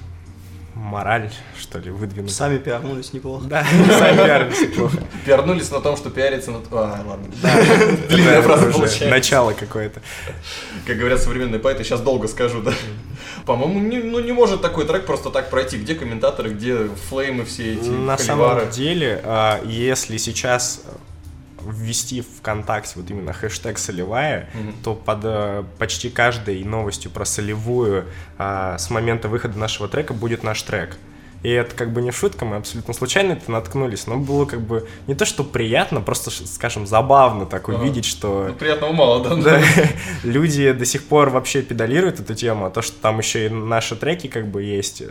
мораль, 0.74 1.30
что 1.58 1.78
ли, 1.78 1.90
выдвинули. 1.90 2.30
Сами 2.30 2.58
пиарнулись 2.58 3.12
неплохо. 3.12 3.44
Да, 3.46 3.64
сами 3.64 4.16
пиарились 4.16 4.60
неплохо. 4.60 4.96
Пиарнулись 5.26 5.70
на 5.70 5.80
том, 5.80 5.96
что 5.96 6.10
пиарится 6.10 6.50
на... 6.50 6.60
А, 6.70 7.04
ладно. 7.06 7.26
Длинная 8.08 8.42
фраза 8.42 8.66
получается. 8.66 9.08
Начало 9.08 9.52
какое-то. 9.52 10.00
Как 10.86 10.96
говорят 10.96 11.20
современные 11.20 11.58
поэты, 11.58 11.84
сейчас 11.84 12.00
долго 12.00 12.28
скажу, 12.28 12.62
да. 12.62 12.72
По-моему, 13.44 13.80
не, 13.80 13.98
ну 13.98 14.20
не 14.20 14.32
может 14.32 14.62
такой 14.62 14.86
трек 14.86 15.04
просто 15.04 15.30
так 15.30 15.50
пройти. 15.50 15.76
Где 15.76 15.94
комментаторы, 15.94 16.50
где 16.50 16.88
флеймы 17.08 17.44
все 17.44 17.74
эти, 17.74 17.88
На 17.88 18.16
самом 18.16 18.70
деле, 18.70 19.20
а, 19.24 19.60
если 19.64 20.16
сейчас 20.16 20.82
ввести 21.66 22.22
ВКонтакте 22.22 22.92
вот 22.96 23.10
именно 23.10 23.32
хэштег 23.32 23.78
солевая, 23.78 24.48
то 24.84 24.94
под 24.94 25.20
э, 25.24 25.64
почти 25.78 26.10
каждой 26.10 26.62
новостью 26.64 27.10
про 27.10 27.24
солевую 27.24 28.06
а, 28.38 28.78
с 28.78 28.90
момента 28.90 29.28
выхода 29.28 29.58
нашего 29.58 29.88
трека 29.88 30.14
будет 30.14 30.42
наш 30.42 30.62
трек. 30.62 30.96
И 31.42 31.50
это 31.50 31.74
как 31.74 31.92
бы 31.92 32.02
не 32.02 32.12
шутка, 32.12 32.44
мы 32.44 32.56
абсолютно 32.56 32.94
случайно 32.94 33.32
это 33.32 33.50
наткнулись, 33.50 34.06
но 34.06 34.16
было 34.16 34.44
как 34.44 34.60
бы 34.60 34.86
не 35.08 35.16
то, 35.16 35.24
что 35.24 35.42
приятно, 35.42 36.00
просто, 36.00 36.30
скажем, 36.30 36.86
забавно 36.86 37.46
так 37.46 37.68
увидеть, 37.68 38.04
что 38.04 38.46
Ну, 38.48 38.54
приятного 38.54 38.92
мало, 38.92 39.24
да? 39.24 39.34
да, 39.34 39.60
люди 40.22 40.70
до 40.70 40.84
сих 40.84 41.02
пор 41.04 41.30
вообще 41.30 41.62
педалируют 41.62 42.20
эту 42.20 42.34
тему, 42.34 42.66
а 42.66 42.70
то, 42.70 42.80
что 42.80 42.96
там 43.00 43.18
еще 43.18 43.46
и 43.46 43.48
наши 43.48 43.96
треки 43.96 44.28
как 44.28 44.46
бы 44.46 44.62
есть, 44.62 45.02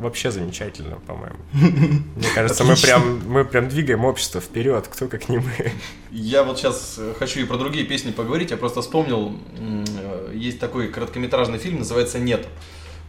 вообще 0.00 0.30
замечательно, 0.30 0.96
по-моему. 1.06 1.38
Мне 1.52 2.28
кажется, 2.34 2.64
мы 2.64 2.76
прям, 2.76 3.20
мы 3.28 3.44
прям 3.44 3.68
двигаем 3.68 4.04
общество 4.04 4.40
вперед, 4.40 4.86
кто 4.88 5.08
как 5.08 5.28
не 5.28 5.38
мы. 5.38 5.72
Я 6.10 6.42
вот 6.42 6.58
сейчас 6.58 6.98
хочу 7.18 7.40
и 7.40 7.44
про 7.44 7.56
другие 7.56 7.84
песни 7.84 8.10
поговорить. 8.10 8.50
Я 8.50 8.56
просто 8.56 8.80
вспомнил, 8.80 9.36
э, 9.58 10.32
есть 10.34 10.58
такой 10.58 10.88
короткометражный 10.88 11.58
фильм, 11.58 11.78
называется 11.78 12.18
«Нет». 12.18 12.46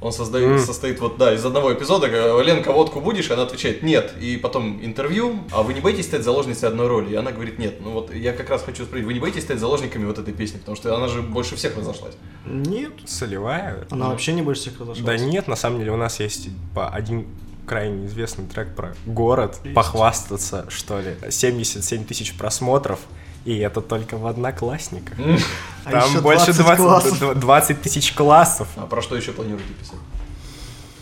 Он 0.02 0.14
создает, 0.14 0.62
состоит 0.62 1.02
вот, 1.02 1.18
да, 1.18 1.34
из 1.34 1.46
одного 1.46 1.74
эпизода, 1.74 2.08
Ленка, 2.42 2.72
водку 2.72 3.02
будешь? 3.02 3.30
И 3.30 3.34
она 3.34 3.44
отвечает, 3.44 3.84
нет. 3.84 4.14
И 4.20 4.38
потом 4.38 4.80
интервью, 4.84 5.40
а 5.52 5.62
вы 5.62 5.74
не 5.74 5.82
боитесь 5.82 6.06
стать 6.06 6.24
заложницей 6.24 6.70
одной 6.70 6.88
роли? 6.88 7.12
И 7.12 7.16
она 7.16 7.32
говорит, 7.32 7.60
нет. 7.60 7.82
Ну 7.82 7.92
вот 7.92 8.14
я 8.14 8.32
как 8.32 8.50
раз 8.50 8.64
хочу 8.64 8.86
спросить, 8.86 9.06
вы 9.06 9.14
не 9.14 9.20
боитесь 9.20 9.44
стать 9.44 9.60
заложниками 9.60 10.06
вот 10.06 10.18
этой 10.18 10.34
песни? 10.34 10.58
Потому 10.58 10.78
что 10.78 10.96
она 10.96 11.10
же 11.10 11.22
больше 11.22 11.56
всех 11.58 11.76
разошлась. 11.78 12.16
Нет. 12.46 12.94
Солевая? 13.06 13.88
Она 13.90 14.10
вообще 14.10 14.32
не 14.32 14.42
больше 14.42 14.62
всех 14.62 14.80
разошлась. 14.80 15.06
Да 15.06 15.18
нет, 15.18 15.48
на 15.48 15.56
самом 15.56 15.80
деле 15.80 15.92
у 15.92 15.98
нас 15.98 16.20
есть 16.22 16.50
по 16.74 16.90
один 16.90 17.28
крайне 17.66 18.08
известный 18.08 18.48
трек 18.48 18.76
про 18.76 18.96
город, 19.06 19.60
похвастаться, 19.76 20.66
что 20.70 21.02
ли. 21.02 21.16
77 21.30 22.06
тысяч 22.06 22.36
просмотров, 22.36 23.00
и 23.46 23.58
это 23.58 23.82
только 23.82 24.18
в 24.18 24.28
одноклассниках. 24.28 25.18
А 25.86 25.92
Там 25.92 26.10
еще 26.10 26.22
больше 26.22 26.54
20 26.54 26.78
классов. 26.78 27.20
20, 27.20 27.40
20 27.40 27.82
тысяч 27.82 28.14
классов. 28.14 28.68
А 28.76 28.86
про 28.86 29.02
что 29.02 29.16
еще 29.16 29.32
планируете 29.32 29.74
писать? 29.74 30.00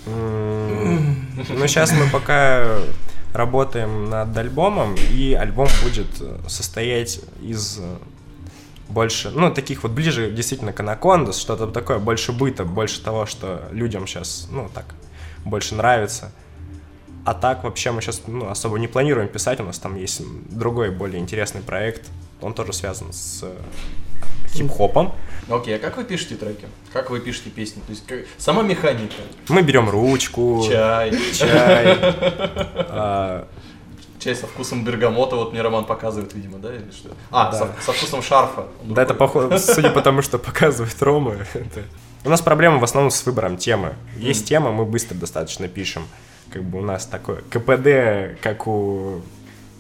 Ну, 0.06 1.68
сейчас 1.68 1.92
мы 1.92 2.08
пока 2.10 2.80
работаем 3.34 4.10
над 4.10 4.36
альбомом, 4.38 4.96
и 4.96 5.34
альбом 5.34 5.68
будет 5.84 6.08
э, 6.22 6.40
состоять 6.48 7.20
из 7.42 7.78
э, 7.80 7.98
больше, 8.90 9.30
ну, 9.32 9.54
таких 9.54 9.84
вот 9.84 9.92
ближе 9.92 10.32
действительно 10.32 10.74
к 10.74 10.80
Анакондас, 10.80 11.38
что-то 11.38 11.68
такое, 11.68 12.00
больше 12.00 12.32
быта, 12.32 12.64
больше 12.64 13.02
того, 13.02 13.26
что 13.26 13.68
людям 13.72 14.08
сейчас, 14.08 14.48
ну, 14.50 14.70
так, 14.74 14.86
больше 15.46 15.76
нравится. 15.76 16.32
А 17.28 17.34
так 17.34 17.66
вообще 17.66 17.92
мы 17.92 18.02
сейчас 18.02 18.22
ну, 18.26 18.48
особо 18.50 18.80
не 18.80 18.88
планируем 18.88 19.28
писать, 19.28 19.60
у 19.60 19.64
нас 19.64 19.78
там 19.80 19.98
есть 19.98 20.22
другой, 20.50 20.92
более 20.92 21.20
интересный 21.20 21.60
проект, 21.60 22.08
он 22.40 22.54
тоже 22.54 22.72
связан 22.72 23.12
с 23.12 23.42
э, 23.44 23.54
хип-хопом. 24.54 25.14
Окей, 25.50 25.76
а 25.76 25.80
как 25.80 25.98
вы 25.98 26.06
пишете 26.06 26.36
треки? 26.36 26.68
Как 26.94 27.10
вы 27.10 27.20
пишете 27.20 27.50
песни? 27.50 27.82
То 27.86 27.90
есть 27.90 28.08
как- 28.08 28.20
сама 28.38 28.64
механика, 28.64 29.16
Мы 29.50 29.62
берем 29.62 29.90
ручку, 29.90 30.64
чай, 30.70 31.12
чай, 31.34 31.98
а, 32.88 33.46
чай 34.20 34.34
со 34.34 34.48
вкусом 34.48 34.86
бергамота, 34.86 35.36
вот 35.36 35.52
мне 35.52 35.62
Роман 35.62 35.84
показывает, 35.84 36.34
видимо, 36.34 36.60
да, 36.60 36.74
или 36.74 36.90
что? 36.92 37.10
А, 37.30 37.52
Да. 37.52 37.58
со, 37.58 37.76
со 37.88 37.92
вкусом 37.92 38.22
шарфа. 38.24 38.68
Он 38.88 38.94
Да, 38.94 39.02
это 39.02 39.14
похоже, 39.14 39.60
судя 39.60 39.90
по 39.90 40.02
тому, 40.02 40.22
что 40.22 40.40
показывает 40.40 40.96
Рома. 41.04 41.34
это- 41.54 41.84
У 42.24 42.30
нас 42.30 42.42
проблема 42.42 42.78
в 42.78 42.86
основном 42.86 43.12
с 43.12 43.26
выбором 43.26 43.58
темы. 43.58 43.96
Есть 44.16 44.48
тема, 44.48 44.72
мы 44.72 44.86
быстро 44.86 45.14
достаточно 45.16 45.68
пишем. 45.68 46.04
Как 46.52 46.64
бы 46.64 46.80
у 46.80 46.82
нас 46.82 47.06
такое 47.06 47.42
КПД, 47.50 48.40
как 48.42 48.68
у 48.68 49.22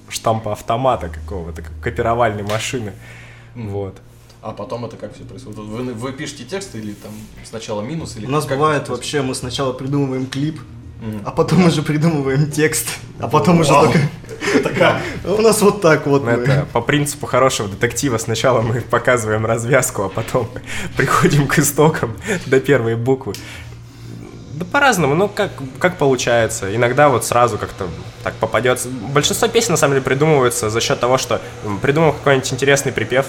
штампа 0.10 0.52
автомата 0.54 1.10
какого-то, 1.10 1.62
как 1.62 1.72
копировальной 1.82 2.44
машины. 2.44 2.94
Вот. 3.56 3.98
А 4.42 4.52
потом 4.52 4.86
это 4.86 4.96
как 4.98 5.14
все 5.16 5.24
происходит? 5.24 5.58
Вы, 5.60 5.94
вы 5.94 6.14
пишете 6.14 6.44
текст 6.46 6.76
или 6.76 6.94
там 6.94 7.12
сначала 7.44 7.82
минус? 7.82 8.16
Или 8.18 8.26
У 8.26 8.30
нас 8.30 8.46
как 8.46 8.58
бывает 8.58 8.88
вообще, 8.88 9.22
мы 9.22 9.34
сначала 9.36 9.74
придумываем 9.74 10.28
клип, 10.28 10.60
Мгм. 11.02 11.22
а 11.26 11.32
потом 11.32 11.66
уже 11.66 11.82
придумываем 11.84 12.50
текст, 12.50 12.88
а 13.20 13.28
потом 13.28 13.60
уже 13.60 13.72
Вау. 13.72 13.86
только... 13.86 14.00
Это 14.56 14.70
как? 14.70 15.02
У 15.38 15.42
нас 15.42 15.62
вот 15.62 15.82
так 15.82 16.08
вот. 16.08 16.24
Но 16.24 16.32
мы. 16.32 16.38
это 16.38 16.66
по 16.72 16.82
принципу 16.82 17.26
хорошего 17.26 17.68
детектива. 17.68 18.18
Сначала 18.18 18.62
мы 18.62 18.82
показываем 18.90 19.46
развязку, 19.46 20.04
а 20.04 20.10
потом 20.10 20.50
приходим 20.96 21.48
к 21.48 21.60
истокам 21.60 22.16
до 22.46 22.60
первой 22.60 22.96
буквы. 22.96 23.34
Да 24.58 24.66
по-разному, 24.66 25.14
ну 25.14 25.30
как, 25.30 25.52
как 25.78 25.98
получается. 25.98 26.76
Иногда 26.76 27.10
вот 27.10 27.24
сразу 27.24 27.60
как-то 27.60 27.88
так 28.24 28.34
попадется. 28.36 28.90
Большинство 28.90 29.48
песен 29.48 29.74
на 29.74 29.78
самом 29.78 29.94
деле 29.94 30.04
придумывается 30.04 30.72
за 30.72 30.82
счет 30.82 31.00
того, 31.00 31.20
что 31.20 31.40
придумал 31.84 32.14
какой-нибудь 32.14 32.52
интересный 32.52 32.92
припев. 32.92 33.28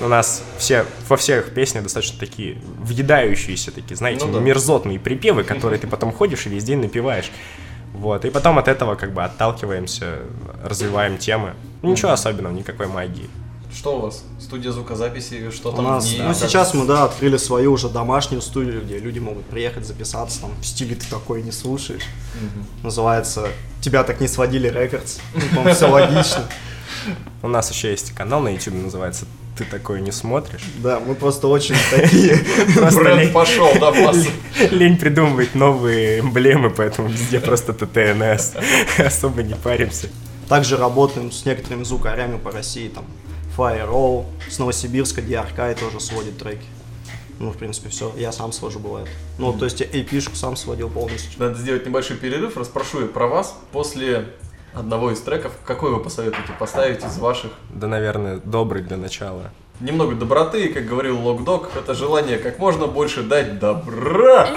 У 0.00 0.08
нас 0.08 0.42
все, 0.56 0.86
во 1.08 1.18
всех 1.18 1.52
песнях 1.52 1.82
достаточно 1.84 2.18
такие 2.18 2.56
въедающиеся 2.78 3.70
такие, 3.70 3.96
знаете, 3.96 4.24
Ну 4.24 4.32
да. 4.32 4.40
мерзотные 4.40 4.98
припевы, 4.98 5.44
которые 5.44 5.78
ты 5.78 5.86
потом 5.86 6.10
ходишь 6.10 6.46
и 6.46 6.48
весь 6.48 6.64
день 6.64 6.80
напиваешь. 6.80 7.30
Вот, 7.92 8.24
и 8.24 8.30
потом 8.30 8.58
от 8.58 8.66
этого 8.66 8.94
как 8.96 9.12
бы 9.12 9.22
отталкиваемся, 9.22 10.20
развиваем 10.64 11.18
темы. 11.18 11.52
Ничего 11.82 12.12
особенного, 12.12 12.52
никакой 12.52 12.86
магии. 12.86 13.28
Что 13.76 13.96
у 13.96 14.00
вас? 14.00 14.22
Студия 14.40 14.70
звукозаписи, 14.70 15.50
что 15.50 15.70
У 15.72 15.76
там 15.76 15.84
нас, 15.84 16.04
ней? 16.06 16.20
ну 16.22 16.28
Как- 16.28 16.36
сейчас 16.36 16.74
мы, 16.74 16.86
да, 16.86 17.04
открыли 17.04 17.36
свою 17.36 17.72
уже 17.72 17.88
домашнюю 17.88 18.40
студию, 18.40 18.82
где 18.82 18.98
люди 18.98 19.18
могут 19.18 19.44
приехать 19.46 19.84
записаться, 19.84 20.40
там, 20.42 20.52
в 20.60 20.64
стиле 20.64 20.94
ты 20.94 21.06
такой 21.10 21.42
не 21.42 21.50
слушаешь. 21.52 22.04
Называется 22.82 23.48
«Тебя 23.80 24.04
так 24.04 24.20
не 24.20 24.28
сводили 24.28 24.68
рекордс». 24.68 25.18
Ну, 25.34 25.40
по-моему, 25.56 25.74
все 25.74 25.86
логично. 25.90 26.44
У 27.42 27.48
нас 27.48 27.70
еще 27.70 27.90
есть 27.90 28.12
канал 28.12 28.40
на 28.40 28.48
YouTube, 28.48 28.74
называется 28.74 29.26
«Ты 29.58 29.64
такое 29.64 30.00
не 30.00 30.12
смотришь». 30.12 30.62
Да, 30.78 31.00
мы 31.00 31.14
просто 31.14 31.48
очень 31.48 31.74
такие. 31.90 32.38
Бренд 32.94 33.32
пошел, 33.32 33.68
да, 33.80 33.90
в 33.90 33.98
массу. 34.00 34.30
лень 34.70 34.96
придумывать 34.96 35.54
новые 35.54 36.20
эмблемы, 36.20 36.70
поэтому 36.70 37.08
везде 37.08 37.40
просто 37.40 37.72
ТТНС. 37.72 38.52
Особо 38.98 39.42
не 39.42 39.54
паримся. 39.54 40.08
Также 40.48 40.76
работаем 40.76 41.30
с 41.32 41.44
некоторыми 41.44 41.84
звукарями 41.84 42.38
по 42.38 42.50
России, 42.50 42.88
там, 42.88 43.04
Firewall, 43.56 44.24
с 44.48 44.58
Новосибирска, 44.58 45.20
DRK 45.20 45.78
тоже 45.78 46.00
сводит 46.00 46.38
треки. 46.38 46.66
Ну, 47.38 47.50
в 47.50 47.56
принципе, 47.56 47.88
все. 47.88 48.12
Я 48.16 48.32
сам 48.32 48.52
свожу, 48.52 48.78
бывает. 48.78 49.08
Ну, 49.38 49.52
то 49.52 49.64
есть 49.64 49.80
AP-шку 49.80 50.34
сам 50.34 50.56
сводил 50.56 50.88
полностью. 50.88 51.30
Надо 51.38 51.58
сделать 51.58 51.84
небольшой 51.86 52.16
перерыв. 52.16 52.56
Распрошу 52.56 53.02
я 53.02 53.06
про 53.06 53.26
вас. 53.26 53.56
После 53.72 54.26
одного 54.72 55.10
из 55.10 55.20
треков, 55.20 55.52
какой 55.64 55.90
вы 55.90 56.00
посоветуете 56.00 56.52
поставить 56.58 57.04
из 57.04 57.18
ваших? 57.18 57.50
Да, 57.70 57.86
наверное, 57.86 58.40
добрый 58.44 58.82
для 58.82 58.96
начала. 58.96 59.50
Немного 59.80 60.14
доброты, 60.14 60.68
как 60.68 60.86
говорил 60.86 61.20
Локдог, 61.20 61.70
это 61.76 61.94
желание 61.94 62.38
как 62.38 62.60
можно 62.60 62.86
больше 62.86 63.24
дать 63.24 63.58
добра. 63.58 64.48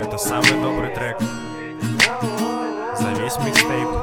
Это 0.00 0.18
самый 0.18 0.62
добрый 0.62 0.94
трек 0.94 1.18
за 2.96 3.10
весь 3.20 3.36
микстейп. 3.38 3.99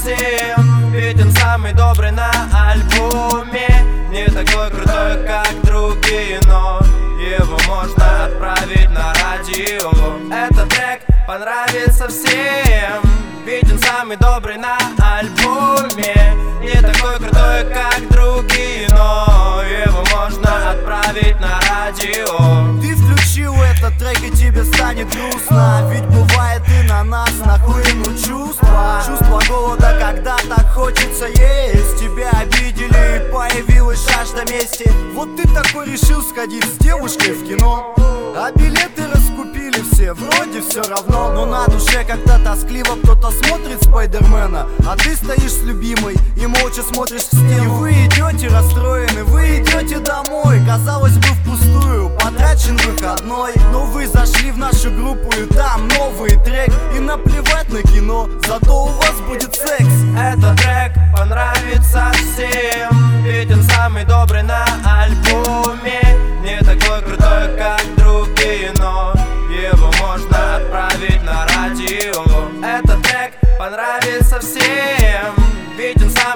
Понравится 0.00 0.16
всем. 0.16 0.92
Ведь 0.92 1.20
он 1.20 1.30
самый 1.32 1.72
добрый 1.72 2.10
на 2.10 2.30
альбоме. 2.70 3.68
Не 4.10 4.26
такой 4.26 4.70
крутой, 4.70 5.26
как 5.26 5.48
другие, 5.62 6.40
но 6.46 6.80
Его 7.20 7.58
можно 7.68 8.24
отправить 8.24 8.90
на 8.90 9.12
радио. 9.14 9.90
Этот 10.32 10.68
трек 10.68 11.02
понравится 11.26 12.08
всем 12.08 13.09
Ведь 13.44 13.70
он 13.72 13.78
самый 13.78 14.16
добрый 14.16 14.56
на 14.56 14.76
альбоме. 14.98 16.36
Не 16.60 16.80
такой 16.80 17.16
крутой, 17.16 17.64
как 17.72 18.08
другие, 18.10 18.86
но 18.90 19.62
Его 19.62 20.04
можно 20.14 20.70
отправить 20.70 21.40
на 21.40 21.58
радио. 21.68 22.80
Ты 22.80 22.94
включил 22.94 23.54
этот 23.54 23.96
трек 23.98 24.22
и 24.22 24.30
тебе 24.30 24.62
станет 24.64 25.08
грустно. 25.08 25.88
Ведь 25.90 26.04
бывает 26.06 26.62
и 26.68 26.88
на 26.88 27.02
нас 27.02 27.32
нахлынут 27.44 28.22
чувства. 28.22 29.02
Чувство 29.06 29.40
голода, 29.48 29.96
когда 29.98 30.36
так 30.48 30.70
хочется 30.74 31.26
есть. 31.26 31.98
Тебя 31.98 32.30
обидели 32.32 33.16
и 33.16 33.32
появилась 33.32 34.06
жажда 34.06 34.44
мести. 34.52 34.90
Вот 35.14 35.34
ты 35.36 35.48
такой 35.48 35.86
решил 35.86 36.22
сходить 36.22 36.64
с 36.64 36.76
девушкой 36.78 37.32
в 37.32 37.48
кино. 37.48 37.94
А 38.36 38.52
билеты 38.52 39.06
раскупили 39.12 39.82
все, 39.92 40.12
вроде 40.12 40.60
все 40.62 40.82
равно. 40.82 41.32
Но 41.32 41.46
на 41.46 41.66
душе 41.66 42.04
как-то 42.04 42.38
тоскливо 42.44 42.96
кто-то 43.02 43.29
смотрит 43.30 43.82
Спайдермена 43.82 44.66
А 44.86 44.96
ты 44.96 45.14
стоишь 45.14 45.52
с 45.52 45.62
любимой 45.62 46.16
и 46.36 46.46
молча 46.46 46.82
смотришь 46.82 47.22
в 47.22 47.26
стену. 47.26 47.64
И 47.64 47.66
вы 47.66 47.90
идете 47.90 48.48
расстроены, 48.48 49.24
вы 49.24 49.58
идете 49.58 49.98
домой. 49.98 50.60
Казалось 50.66 51.18
бы 51.18 51.26
впустую, 51.26 52.10
потрачен 52.18 52.76
выходной. 52.78 53.52
Но 53.72 53.84
вы 53.86 54.06
зашли 54.06 54.50
в 54.50 54.58
нашу 54.58 54.90
группу 54.90 55.28
и 55.36 55.46
там 55.46 55.86
новый 55.88 56.30
трек. 56.44 56.72
И 56.96 57.00
наплевать 57.00 57.68
на 57.70 57.82
кино, 57.82 58.28
зато 58.46 58.84
у 58.84 58.88
вас 58.88 59.14
будет 59.28 59.54
секс. 59.54 59.92
Этот 60.18 60.56
трек 60.56 60.92
понравится 61.14 62.10
всем 62.14 63.22
Ведь 63.22 63.50
он 63.52 63.62
самый 63.64 64.04
добрый 64.04 64.42
на 64.42 64.64
альбоме 64.84 65.29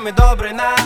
Ведь 0.04 0.20
он 0.20 0.36
самый 0.38 0.83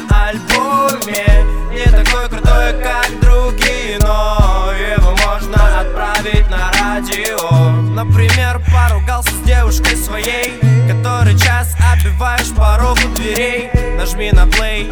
Поругался 9.08 9.30
с 9.30 9.46
девушкой 9.46 9.96
своей 9.96 10.60
Который 10.86 11.38
час 11.38 11.74
оббиваешь 11.92 12.54
порог 12.54 12.98
у 13.02 13.16
дверей. 13.16 13.70
Нажми 13.96 14.30
на 14.32 14.46
плей, 14.46 14.86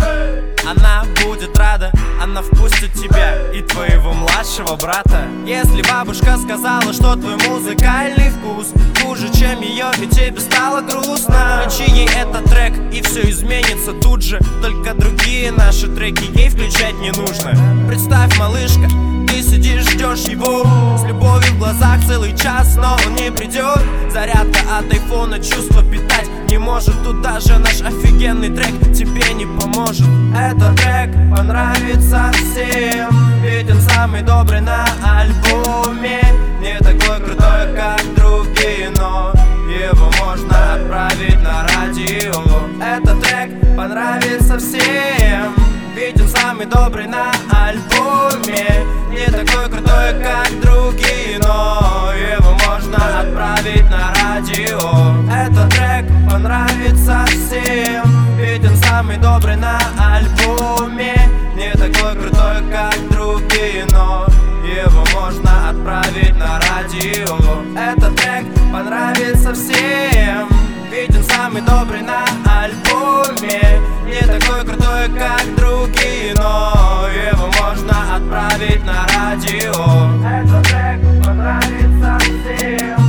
она 0.66 1.04
будет 1.22 1.56
рада 1.58 1.92
Она 2.22 2.40
впустит 2.40 2.94
тебя 2.94 3.52
и 3.52 3.60
твоего 3.60 4.14
младшего 4.14 4.76
брата. 4.76 5.26
Если 5.44 5.82
бабушка 5.82 6.38
сказала, 6.38 6.94
что 6.94 7.14
твой 7.16 7.36
музыкальный 7.46 8.30
вкус 8.30 8.72
Хуже 9.02 9.28
чем 9.34 9.60
ее, 9.60 9.90
и 10.00 10.06
тебе 10.06 10.40
стало 10.40 10.80
грустно. 10.80 11.60
Включи 11.66 11.90
ей 11.92 12.08
этот 12.16 12.44
трек, 12.44 12.72
и 12.92 13.02
все 13.02 13.28
изменится 13.28 13.92
тут 13.92 14.22
же. 14.22 14.40
Только 14.62 14.94
другие 14.94 15.52
наши 15.52 15.88
треки 15.88 16.24
ей 16.38 16.48
включать 16.48 16.94
не 16.94 17.10
нужно. 17.10 17.54
Представь, 17.86 18.36
малышка, 18.38 18.88
ты 19.28 19.42
сидишь, 19.42 19.84
ждешь 19.90 20.24
его. 20.30 20.64
С 20.96 21.04
любовью 21.04 21.52
в 21.52 21.58
глазах 21.58 22.00
целый 22.06 22.34
час, 22.34 22.76
но 22.76 22.96
он 23.06 23.14
не 23.14 23.30
придет 23.30 23.82
Зарядка 24.10 24.60
от 24.78 24.92
айфона, 24.92 25.38
чувство 25.38 25.82
питать 25.82 26.28
не 26.48 26.58
может. 26.58 26.94
Тут 27.04 27.20
даже 27.22 27.58
наш 27.58 27.80
офигенный 27.82 28.48
трек 28.50 28.72
тебе 28.94 29.34
не 29.34 29.46
поможет. 29.46 30.06
Этот 30.34 30.76
трек 30.76 31.10
понравится 31.34 32.30
всем 32.34 33.10
Ведь 33.42 33.70
он 33.70 33.80
самый 33.80 34.22
добрый 34.22 34.60
на 34.60 34.84
альбоме. 35.04 36.20
Не 36.60 36.78
такой 36.78 37.20
крутой, 37.24 37.74
как 37.74 38.02
другие, 38.14 38.90
но 38.96 39.32
его 39.68 40.10
можно 40.24 40.74
отправить 40.74 41.42
на 41.42 41.66
радио. 41.68 42.32
Этот 42.82 43.20
трек 43.22 43.76
понравится 43.76 44.58
всем 44.58 45.54
Ведь 45.94 46.20
он 46.20 46.28
самый 46.28 46.66
добрый 46.66 47.06
на 47.06 47.32
альбоме. 47.50 48.86
Не 49.10 49.26
такой 49.26 49.70
крутой, 49.70 50.14
как 50.22 50.50
другие, 50.60 51.38
но 51.38 52.12
его 52.14 52.45
можно 52.96 53.20
отправить 53.20 53.90
на 53.90 54.12
радио. 54.22 54.80
Этот 55.30 55.70
трек 55.70 56.06
понравится 56.30 57.24
всем. 57.26 58.36
Ведь 58.38 58.64
он 58.64 58.76
самый 58.76 59.16
добрый 59.16 59.56
на 59.56 59.78
альбоме. 59.98 61.14
Не 61.54 61.72
такой 61.72 62.14
крутой, 62.14 62.62
как 62.70 62.96
другие, 63.10 63.86
но 63.92 64.26
его 64.64 65.04
можно 65.14 65.70
отправить 65.70 66.36
на 66.36 66.60
радио. 66.60 67.36
Этот 67.78 68.16
трек 68.16 68.46
понравится 68.72 69.54
всем 69.54 70.65
Ведь 70.96 71.14
он 71.14 71.22
самый 71.24 71.60
добрый 71.60 72.00
на 72.00 72.24
альбоме. 72.46 73.82
Не 74.06 74.20
такой 74.22 74.64
крутой, 74.64 75.10
как 75.18 75.44
другие, 75.54 76.34
но 76.36 77.06
его 77.06 77.50
можно 77.60 78.16
отправить 78.16 78.82
на 78.82 79.06
радио. 79.14 79.74
Этот 80.26 80.62
трек 80.62 81.22
понравится 81.22 82.18
всем 82.20 83.05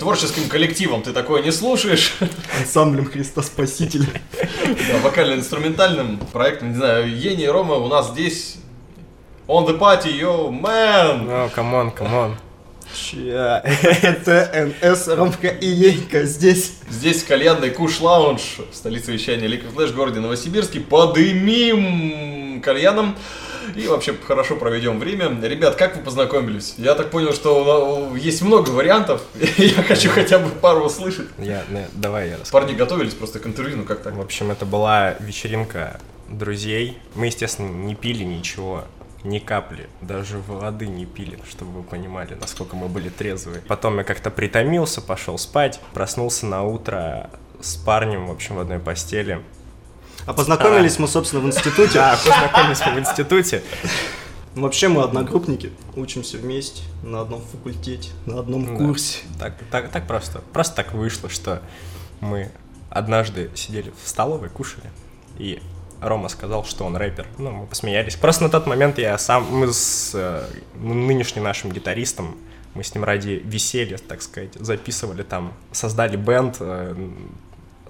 творческим 0.00 0.48
коллективом. 0.48 1.02
Ты 1.02 1.12
такое 1.12 1.42
не 1.42 1.52
слушаешь? 1.52 2.14
Ансамблем 2.58 3.04
Христа 3.04 3.42
Спасителя. 3.42 4.08
Да, 4.32 4.98
вокально-инструментальным 5.02 6.18
проектом, 6.32 6.70
не 6.70 6.76
знаю, 6.76 7.16
Ени 7.16 7.44
и 7.44 7.46
Рома 7.46 7.74
у 7.74 7.86
нас 7.86 8.10
здесь 8.10 8.56
on 9.46 9.66
the 9.66 9.78
party, 9.78 10.18
yo, 10.18 10.50
man! 10.50 11.24
Ну, 11.26 11.50
come 11.54 11.75
on, 11.75 11.90
come 11.90 12.16
on. 12.16 12.36
Чья? 12.94 13.62
ТТНС, 14.02 15.06
Ромка 15.06 15.48
и 15.48 15.66
Енька 15.66 16.24
здесь. 16.24 16.72
Здесь 16.88 17.22
кальянный 17.22 17.70
Kush 17.70 18.00
Lounge, 18.00 18.56
столица 18.72 19.12
вещания 19.12 19.48
Liquid 19.48 19.74
Flash 19.74 19.92
в 19.92 19.96
городе 19.96 20.20
Новосибирске. 20.20 20.80
Подымим 20.80 22.62
кальяном 22.62 23.16
и 23.76 23.86
вообще 23.86 24.14
хорошо 24.26 24.56
проведем 24.56 24.98
время. 24.98 25.28
Ребят, 25.42 25.76
как 25.76 25.96
вы 25.96 26.02
познакомились? 26.02 26.74
Я 26.78 26.94
так 26.94 27.10
понял, 27.10 27.32
что 27.32 28.16
есть 28.16 28.42
много 28.42 28.70
вариантов. 28.70 29.22
Я 29.58 29.82
хочу 29.82 30.10
хотя 30.10 30.38
бы 30.38 30.50
пару 30.50 30.84
услышать. 30.84 31.28
Я, 31.38 31.64
не, 31.68 31.86
давай 31.92 32.28
я 32.28 32.34
расскажу. 32.34 32.52
Парни 32.52 32.76
готовились 32.76 33.14
просто 33.14 33.38
к 33.38 33.46
интервью, 33.46 33.78
ну 33.78 33.84
как 33.84 34.02
так? 34.02 34.14
В 34.14 34.20
общем, 34.20 34.50
это 34.50 34.66
была 34.66 35.14
вечеринка 35.20 36.00
друзей. 36.28 36.98
Мы, 37.14 37.26
естественно, 37.26 37.68
не 37.68 37.94
пили 37.94 38.24
ничего, 38.24 38.84
ни 39.24 39.38
капли, 39.38 39.88
даже 40.00 40.38
воды 40.38 40.86
не 40.86 41.04
пили, 41.04 41.38
чтобы 41.48 41.78
вы 41.78 41.82
понимали, 41.82 42.36
насколько 42.40 42.76
мы 42.76 42.88
были 42.88 43.08
трезвые. 43.08 43.62
Потом 43.62 43.98
я 43.98 44.04
как-то 44.04 44.30
притомился, 44.30 45.00
пошел 45.00 45.38
спать, 45.38 45.80
проснулся 45.92 46.46
на 46.46 46.62
утро 46.62 47.30
с 47.60 47.76
парнем, 47.76 48.26
в 48.26 48.30
общем, 48.30 48.56
в 48.56 48.60
одной 48.60 48.78
постели. 48.78 49.42
А 50.26 50.32
познакомились 50.32 50.98
мы, 50.98 51.08
собственно, 51.08 51.42
в 51.42 51.46
институте. 51.46 51.94
Да, 51.94 52.18
познакомились 52.24 52.80
мы 52.86 52.94
в 52.94 52.98
институте. 53.00 53.62
Вообще 54.54 54.88
мы 54.88 55.02
одногруппники, 55.02 55.72
учимся 55.94 56.36
вместе 56.36 56.82
на 57.02 57.20
одном 57.20 57.40
факультете, 57.40 58.10
на 58.26 58.40
одном 58.40 58.76
курсе. 58.76 59.20
Так, 59.38 59.54
так, 59.70 59.90
так 59.90 60.06
просто. 60.08 60.40
Просто 60.52 60.76
так 60.76 60.92
вышло, 60.92 61.30
что 61.30 61.62
мы 62.20 62.50
однажды 62.90 63.50
сидели 63.54 63.92
в 64.02 64.08
столовой, 64.08 64.48
кушали, 64.48 64.90
и 65.38 65.62
Рома 66.00 66.28
сказал, 66.28 66.64
что 66.64 66.84
он 66.84 66.96
рэпер. 66.96 67.26
Ну, 67.38 67.50
мы 67.50 67.66
посмеялись. 67.66 68.16
Просто 68.16 68.44
на 68.44 68.50
тот 68.50 68.66
момент 68.66 68.98
я 68.98 69.16
сам, 69.18 69.44
мы 69.50 69.72
с 69.72 70.12
э, 70.14 70.44
нынешним 70.80 71.44
нашим 71.44 71.70
гитаристом, 71.70 72.36
мы 72.74 72.82
с 72.82 72.94
ним 72.94 73.04
ради 73.04 73.42
веселья, 73.44 73.98
так 73.98 74.22
сказать, 74.22 74.54
записывали 74.54 75.22
там, 75.22 75.52
создали 75.72 76.16
бенд, 76.16 76.56
э, 76.60 76.94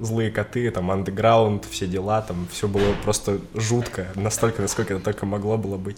злые 0.00 0.30
коты, 0.30 0.70
там, 0.70 0.90
андеграунд, 0.90 1.64
все 1.64 1.86
дела, 1.86 2.22
там, 2.22 2.48
все 2.52 2.68
было 2.68 2.94
просто 3.04 3.40
жутко, 3.54 4.08
настолько, 4.14 4.62
насколько 4.62 4.94
это 4.94 5.04
только 5.04 5.26
могло 5.26 5.56
было 5.56 5.76
быть. 5.76 5.96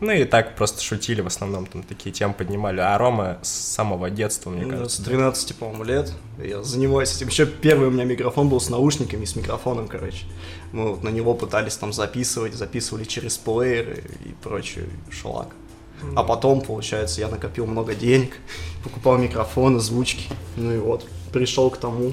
Ну 0.00 0.12
и 0.12 0.24
так 0.24 0.56
просто 0.56 0.82
шутили, 0.82 1.20
в 1.20 1.26
основном 1.26 1.66
там 1.66 1.82
такие 1.82 2.10
темы 2.10 2.32
поднимали. 2.32 2.80
А 2.80 2.96
Рома 2.96 3.38
с 3.42 3.50
самого 3.50 4.08
детства, 4.08 4.48
мне 4.48 4.64
Да, 4.64 4.70
кажется. 4.70 5.02
С 5.02 5.04
13, 5.04 5.56
по-моему, 5.56 5.84
лет 5.84 6.12
я 6.42 6.62
занимаюсь 6.62 7.14
этим. 7.14 7.28
Еще 7.28 7.44
первый 7.44 7.88
у 7.88 7.90
меня 7.90 8.04
микрофон 8.04 8.48
был 8.48 8.60
с 8.60 8.70
наушниками, 8.70 9.26
с 9.26 9.36
микрофоном, 9.36 9.88
короче. 9.88 10.24
Мы 10.72 10.88
вот 10.88 11.02
на 11.02 11.10
него 11.10 11.34
пытались 11.34 11.76
там 11.76 11.92
записывать, 11.92 12.54
записывали 12.54 13.04
через 13.04 13.36
плееры 13.36 14.04
и 14.24 14.32
прочий 14.42 14.84
шлак. 15.10 15.48
А 16.16 16.24
потом, 16.24 16.62
получается, 16.62 17.20
я 17.20 17.28
накопил 17.28 17.66
много 17.66 17.94
денег, 17.94 18.38
покупал 18.84 19.18
микрофон, 19.18 19.76
озвучки. 19.76 20.28
Ну 20.56 20.72
и 20.72 20.78
вот, 20.78 21.06
пришел 21.30 21.68
к 21.68 21.76
тому. 21.76 22.12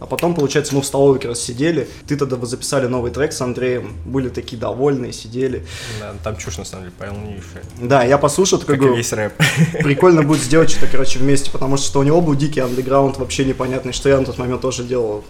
А 0.00 0.06
потом, 0.06 0.34
получается, 0.34 0.74
мы 0.74 0.82
в 0.82 0.86
столовой 0.86 1.18
как 1.18 1.30
раз 1.30 1.40
сидели. 1.40 1.88
Ты 2.06 2.16
тогда 2.16 2.36
вы 2.36 2.46
записали 2.46 2.86
новый 2.86 3.10
трек 3.10 3.32
с 3.32 3.40
Андреем. 3.40 3.96
Были 4.04 4.28
такие 4.28 4.56
довольные, 4.56 5.12
сидели. 5.12 5.66
Да, 6.00 6.14
там 6.22 6.36
чушь, 6.36 6.58
на 6.58 6.64
самом 6.64 6.84
деле, 6.84 6.94
полнейшая. 6.98 7.62
Да, 7.80 8.04
я 8.04 8.16
послушал, 8.18 8.58
такой 8.58 8.74
Как 8.76 8.80
говорю, 8.80 8.96
весь 8.96 9.12
рэп. 9.12 9.32
прикольно 9.82 10.22
будет 10.22 10.42
сделать 10.42 10.70
что-то, 10.70 10.86
короче, 10.86 11.18
вместе, 11.18 11.50
потому 11.50 11.76
что, 11.76 11.86
что 11.86 12.00
у 12.00 12.02
него 12.04 12.20
был 12.20 12.36
дикий 12.36 12.60
андеграунд, 12.60 13.18
вообще 13.18 13.44
непонятный, 13.44 13.92
что 13.92 14.08
я 14.08 14.18
на 14.18 14.24
тот 14.24 14.38
момент 14.38 14.60
тоже 14.60 14.84
делал. 14.84 15.24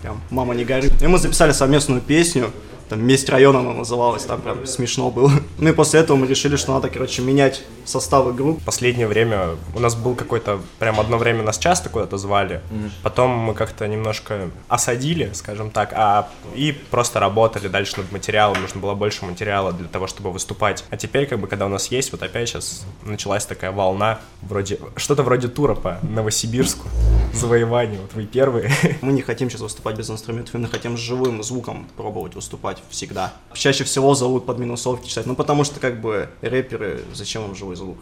Прям, 0.00 0.20
мама 0.30 0.54
не 0.54 0.64
горит. 0.64 1.02
И 1.02 1.06
мы 1.06 1.18
записали 1.18 1.52
совместную 1.52 2.00
песню, 2.00 2.50
там, 2.88 3.04
«Месть 3.04 3.28
района» 3.28 3.60
она 3.60 3.72
называлась, 3.72 4.24
там 4.24 4.40
прям 4.40 4.66
смешно 4.66 5.10
было. 5.10 5.30
Ну 5.58 5.70
и 5.70 5.72
после 5.72 6.00
этого 6.00 6.16
мы 6.16 6.26
решили, 6.26 6.56
что 6.56 6.72
надо, 6.72 6.88
короче, 6.88 7.20
менять 7.20 7.64
составы 7.84 8.32
групп. 8.32 8.62
Последнее 8.64 9.08
время 9.08 9.56
у 9.74 9.80
нас 9.80 9.96
был 9.96 10.14
какой-то, 10.14 10.60
прям 10.78 11.00
одно 11.00 11.18
время 11.18 11.42
нас 11.42 11.58
часто 11.58 11.88
куда-то 11.88 12.16
звали, 12.16 12.60
потом 13.02 13.30
мы 13.30 13.54
как-то 13.54 13.88
немножко 13.88 14.50
осадили, 14.68 15.30
скажем 15.34 15.70
так, 15.70 15.92
а 15.94 16.28
и 16.54 16.72
просто 16.90 17.18
работали 17.18 17.68
дальше 17.68 17.96
над 17.96 18.12
материалом, 18.12 18.60
нужно 18.60 18.80
было 18.80 18.94
больше 18.94 19.24
материала 19.24 19.72
для 19.72 19.88
того, 19.88 20.06
чтобы 20.06 20.30
выступать. 20.30 20.84
А 20.90 20.96
теперь, 20.96 21.26
как 21.26 21.40
бы, 21.40 21.48
когда 21.48 21.66
у 21.66 21.68
нас 21.68 21.90
есть, 21.90 22.12
вот 22.12 22.22
опять 22.22 22.48
сейчас 22.48 22.84
началась 23.04 23.46
такая 23.46 23.72
волна, 23.72 24.20
вроде, 24.42 24.78
что-то 24.96 25.22
вроде 25.22 25.48
тура 25.48 25.74
по 25.74 25.98
Новосибирску, 26.02 26.88
завоевание, 27.32 28.00
вот 28.00 28.12
вы 28.14 28.26
первые. 28.26 28.70
Мы 29.00 29.12
не 29.12 29.22
хотим 29.22 29.50
сейчас 29.50 29.62
выступать 29.62 29.96
без 29.96 30.10
инструментов, 30.10 30.54
мы 30.54 30.68
хотим 30.68 30.96
с 30.96 31.00
живым 31.00 31.42
звуком 31.42 31.86
пробовать 31.96 32.34
выступать 32.34 32.77
всегда. 32.90 33.32
Чаще 33.52 33.84
всего 33.84 34.14
зовут 34.14 34.46
под 34.46 34.58
минусовки 34.58 35.08
читать, 35.08 35.26
ну 35.26 35.34
потому 35.34 35.64
что 35.64 35.80
как 35.80 36.00
бы 36.00 36.28
рэперы, 36.40 37.02
зачем 37.14 37.44
им 37.44 37.54
живой 37.54 37.76
звук? 37.76 37.98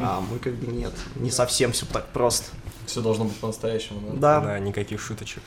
А 0.00 0.20
мы 0.20 0.38
как 0.38 0.54
бы 0.54 0.66
нет, 0.72 0.92
не 1.16 1.30
совсем 1.30 1.72
все 1.72 1.86
так 1.86 2.06
просто. 2.08 2.46
Все 2.86 3.00
должно 3.00 3.24
быть 3.24 3.36
по-настоящему, 3.36 4.00
да? 4.00 4.40
Да, 4.40 4.46
Да, 4.46 4.58
никаких 4.58 5.00
шуточек. 5.00 5.42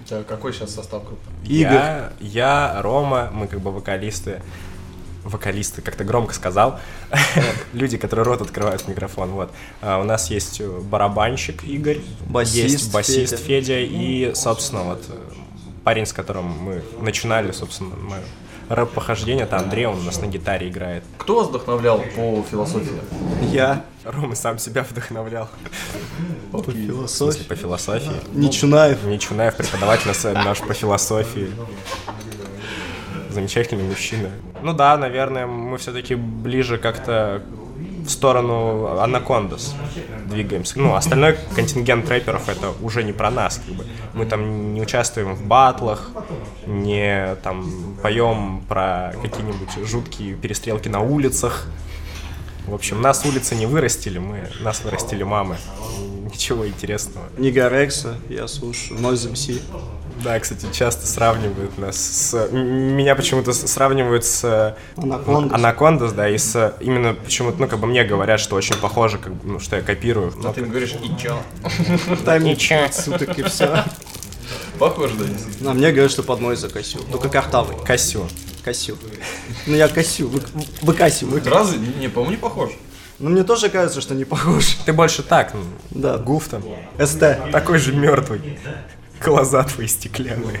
У 0.00 0.06
тебя 0.06 0.22
какой 0.22 0.52
сейчас 0.52 0.74
состав 0.74 1.04
группы? 1.04 1.22
Я, 1.44 2.12
я, 2.20 2.80
Рома, 2.82 3.30
мы 3.32 3.48
как 3.48 3.60
бы 3.60 3.72
вокалисты. 3.72 4.42
Вокалисты, 5.24 5.80
как-то 5.80 6.04
громко 6.04 6.34
сказал. 6.34 6.78
Люди, 7.72 7.96
которые 7.96 8.26
рот 8.26 8.42
открывают 8.42 8.82
в 8.82 8.88
микрофон. 8.88 9.30
Вот. 9.30 9.50
А, 9.80 9.98
у 9.98 10.04
нас 10.04 10.30
есть 10.30 10.60
э, 10.60 10.68
барабанщик 10.68 11.64
Игорь, 11.64 12.02
Басист 12.26 12.68
есть 12.68 12.92
басист 12.92 13.38
Федя. 13.38 13.78
Федя 13.78 13.80
и, 13.80 14.34
собственно, 14.34 14.82
вот 14.82 15.02
парень, 15.84 16.06
с 16.06 16.12
которым 16.12 16.46
мы 16.46 16.82
начинали, 17.00 17.52
собственно, 17.52 17.94
мы 17.96 18.16
рэп-похождение, 18.68 19.44
это 19.44 19.58
Андрей, 19.58 19.86
он 19.86 19.98
у 19.98 20.02
нас 20.02 20.20
на 20.20 20.26
гитаре 20.26 20.68
играет. 20.68 21.04
Кто 21.18 21.36
вас 21.36 21.48
вдохновлял 21.48 21.98
по 22.16 22.42
философии? 22.50 22.98
Я 23.52 23.84
Рома 24.04 24.34
сам 24.34 24.58
себя 24.58 24.82
вдохновлял. 24.82 25.48
по 26.50 26.62
философии. 26.62 27.42
по 27.44 27.54
философии. 27.54 28.10
Нечунаев. 28.32 29.04
Нечунаев, 29.04 29.56
преподаватель 29.56 30.08
нас- 30.08 30.24
наш 30.24 30.60
по 30.60 30.72
философии. 30.74 31.50
Замечательный 33.30 33.84
мужчина. 33.84 34.30
Ну 34.62 34.72
да, 34.72 34.96
наверное, 34.96 35.46
мы 35.46 35.76
все-таки 35.78 36.14
ближе 36.14 36.78
как-то 36.78 37.42
в 38.04 38.10
сторону 38.10 38.98
Анакондас 38.98 39.74
двигаемся. 40.26 40.78
Ну, 40.78 40.94
остальной 40.94 41.36
контингент 41.54 42.08
рэперов 42.08 42.48
это 42.48 42.72
уже 42.82 43.02
не 43.02 43.12
про 43.12 43.30
нас, 43.30 43.60
как 43.64 43.74
бы. 43.74 43.86
Мы 44.12 44.26
там 44.26 44.74
не 44.74 44.82
участвуем 44.82 45.34
в 45.34 45.46
батлах, 45.46 46.10
не 46.66 47.36
там 47.42 47.96
поем 48.02 48.62
про 48.68 49.14
какие-нибудь 49.22 49.86
жуткие 49.86 50.34
перестрелки 50.34 50.88
на 50.88 51.00
улицах. 51.00 51.66
В 52.66 52.74
общем, 52.74 53.00
нас 53.00 53.24
улицы 53.26 53.54
не 53.54 53.66
вырастили, 53.66 54.18
мы, 54.18 54.48
нас 54.60 54.82
вырастили 54.84 55.22
мамы. 55.22 55.56
Ничего 56.32 56.66
интересного. 56.66 57.26
Нигарекса, 57.36 58.16
я 58.28 58.48
слушаю. 58.48 58.98
Noise 58.98 59.32
MC. 59.32 59.60
Да, 60.22 60.38
кстати, 60.38 60.66
часто 60.72 61.06
сравнивают 61.06 61.76
нас 61.76 61.96
с... 61.96 62.48
Меня 62.50 63.14
почему-то 63.16 63.52
сравнивают 63.52 64.24
с... 64.24 64.76
Анакондас. 64.96 65.58
Анакондас, 65.58 66.12
да, 66.12 66.28
и 66.28 66.38
с... 66.38 66.74
Именно 66.80 67.14
почему-то, 67.14 67.60
ну, 67.60 67.66
как 67.66 67.80
бы 67.80 67.86
мне 67.86 68.04
говорят, 68.04 68.38
что 68.40 68.54
очень 68.56 68.76
похоже, 68.76 69.18
как 69.18 69.34
бы, 69.34 69.52
ну, 69.52 69.60
что 69.60 69.76
я 69.76 69.82
копирую. 69.82 70.32
А 70.44 70.52
ты 70.52 70.60
им 70.60 70.70
говоришь, 70.70 70.94
и 71.02 71.20
чё? 71.20 71.38
Там 72.24 72.92
суток 72.92 73.38
и 73.38 73.42
все. 73.42 73.84
Похоже, 74.78 75.14
да, 75.16 75.24
действительно. 75.24 75.70
А 75.70 75.74
мне 75.74 75.90
говорят, 75.90 76.10
что 76.10 76.22
под 76.22 76.40
Noise 76.40 76.68
косю. 76.68 76.98
Только 77.10 77.28
картавый. 77.28 77.76
Косю. 77.84 78.26
Косю. 78.64 78.96
Ну 79.66 79.76
я 79.76 79.88
косю. 79.88 80.28
Вы, 80.28 80.42
вы 80.82 80.94
косю. 80.94 81.26
Вы... 81.26 81.40
Разве? 81.44 81.78
Не, 81.78 81.88
не, 81.94 82.08
по-моему, 82.08 82.32
не 82.32 82.36
похож. 82.36 82.70
Ну 83.18 83.30
мне 83.30 83.44
тоже 83.44 83.68
кажется, 83.68 84.00
что 84.00 84.14
не 84.14 84.24
похож. 84.24 84.76
Ты 84.84 84.92
больше 84.92 85.22
так, 85.22 85.54
ну, 85.54 85.62
Да. 85.90 86.18
гуф 86.18 86.48
там. 86.48 86.62
СТ. 86.98 87.50
Такой 87.52 87.78
же 87.78 87.92
мертвый. 87.94 88.58
Глаза 89.24 89.62
твои 89.64 89.86
стеклянные. 89.86 90.60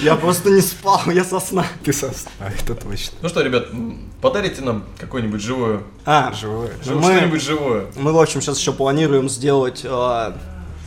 Я 0.00 0.14
просто 0.16 0.50
не 0.50 0.60
спал, 0.60 1.00
я 1.06 1.24
сосна. 1.24 1.64
Ты 1.84 1.92
сос... 1.92 2.26
А, 2.38 2.50
это 2.50 2.74
точно. 2.74 3.16
Ну 3.22 3.28
что, 3.28 3.40
ребят, 3.42 3.68
подарите 4.20 4.62
нам 4.62 4.84
какое-нибудь 4.98 5.40
живое. 5.40 5.80
А, 6.04 6.32
Живое. 6.32 6.70
Жив- 6.84 6.96
Мы- 6.96 7.02
Что-нибудь 7.14 7.42
живое. 7.42 7.86
мы, 7.96 8.12
в 8.12 8.18
общем, 8.20 8.40
сейчас 8.40 8.58
еще 8.58 8.72
планируем 8.72 9.28
сделать 9.28 9.80
э, 9.84 10.32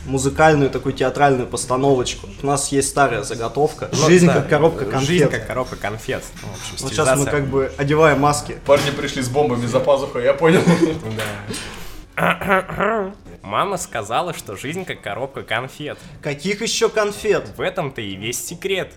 музыкальную 0.06 0.70
такую 0.70 0.92
театральную 0.94 1.46
постановочку. 1.46 2.28
У 2.42 2.46
нас 2.46 2.70
есть 2.72 2.88
старая 2.88 3.22
заготовка. 3.22 3.88
Ну, 3.92 4.06
Жизнь 4.06 4.26
да, 4.26 4.34
как 4.34 4.48
коробка 4.48 4.84
конфет. 4.84 5.08
Жизнь 5.08 5.26
как 5.28 5.46
коробка 5.46 5.76
конфет. 5.76 6.22
Ну, 6.42 6.48
в 6.48 6.52
общем, 6.52 6.84
Вот 6.84 6.92
сейчас 6.92 7.18
мы 7.18 7.26
как 7.26 7.46
бы 7.46 7.72
одеваем 7.76 8.20
маски. 8.20 8.56
Парни 8.66 8.90
пришли 8.90 9.22
с 9.22 9.28
бомбами 9.28 9.66
за 9.66 9.80
пазухой, 9.80 10.24
я 10.24 10.34
понял. 10.34 10.60
Мама 13.42 13.76
сказала, 13.76 14.32
что 14.32 14.56
жизнь 14.56 14.84
как 14.84 15.02
коробка 15.02 15.42
конфет. 15.42 15.98
Каких 16.22 16.62
еще 16.62 16.88
конфет? 16.88 17.52
В 17.56 17.60
этом-то 17.60 18.00
и 18.00 18.14
весь 18.14 18.42
секрет. 18.44 18.94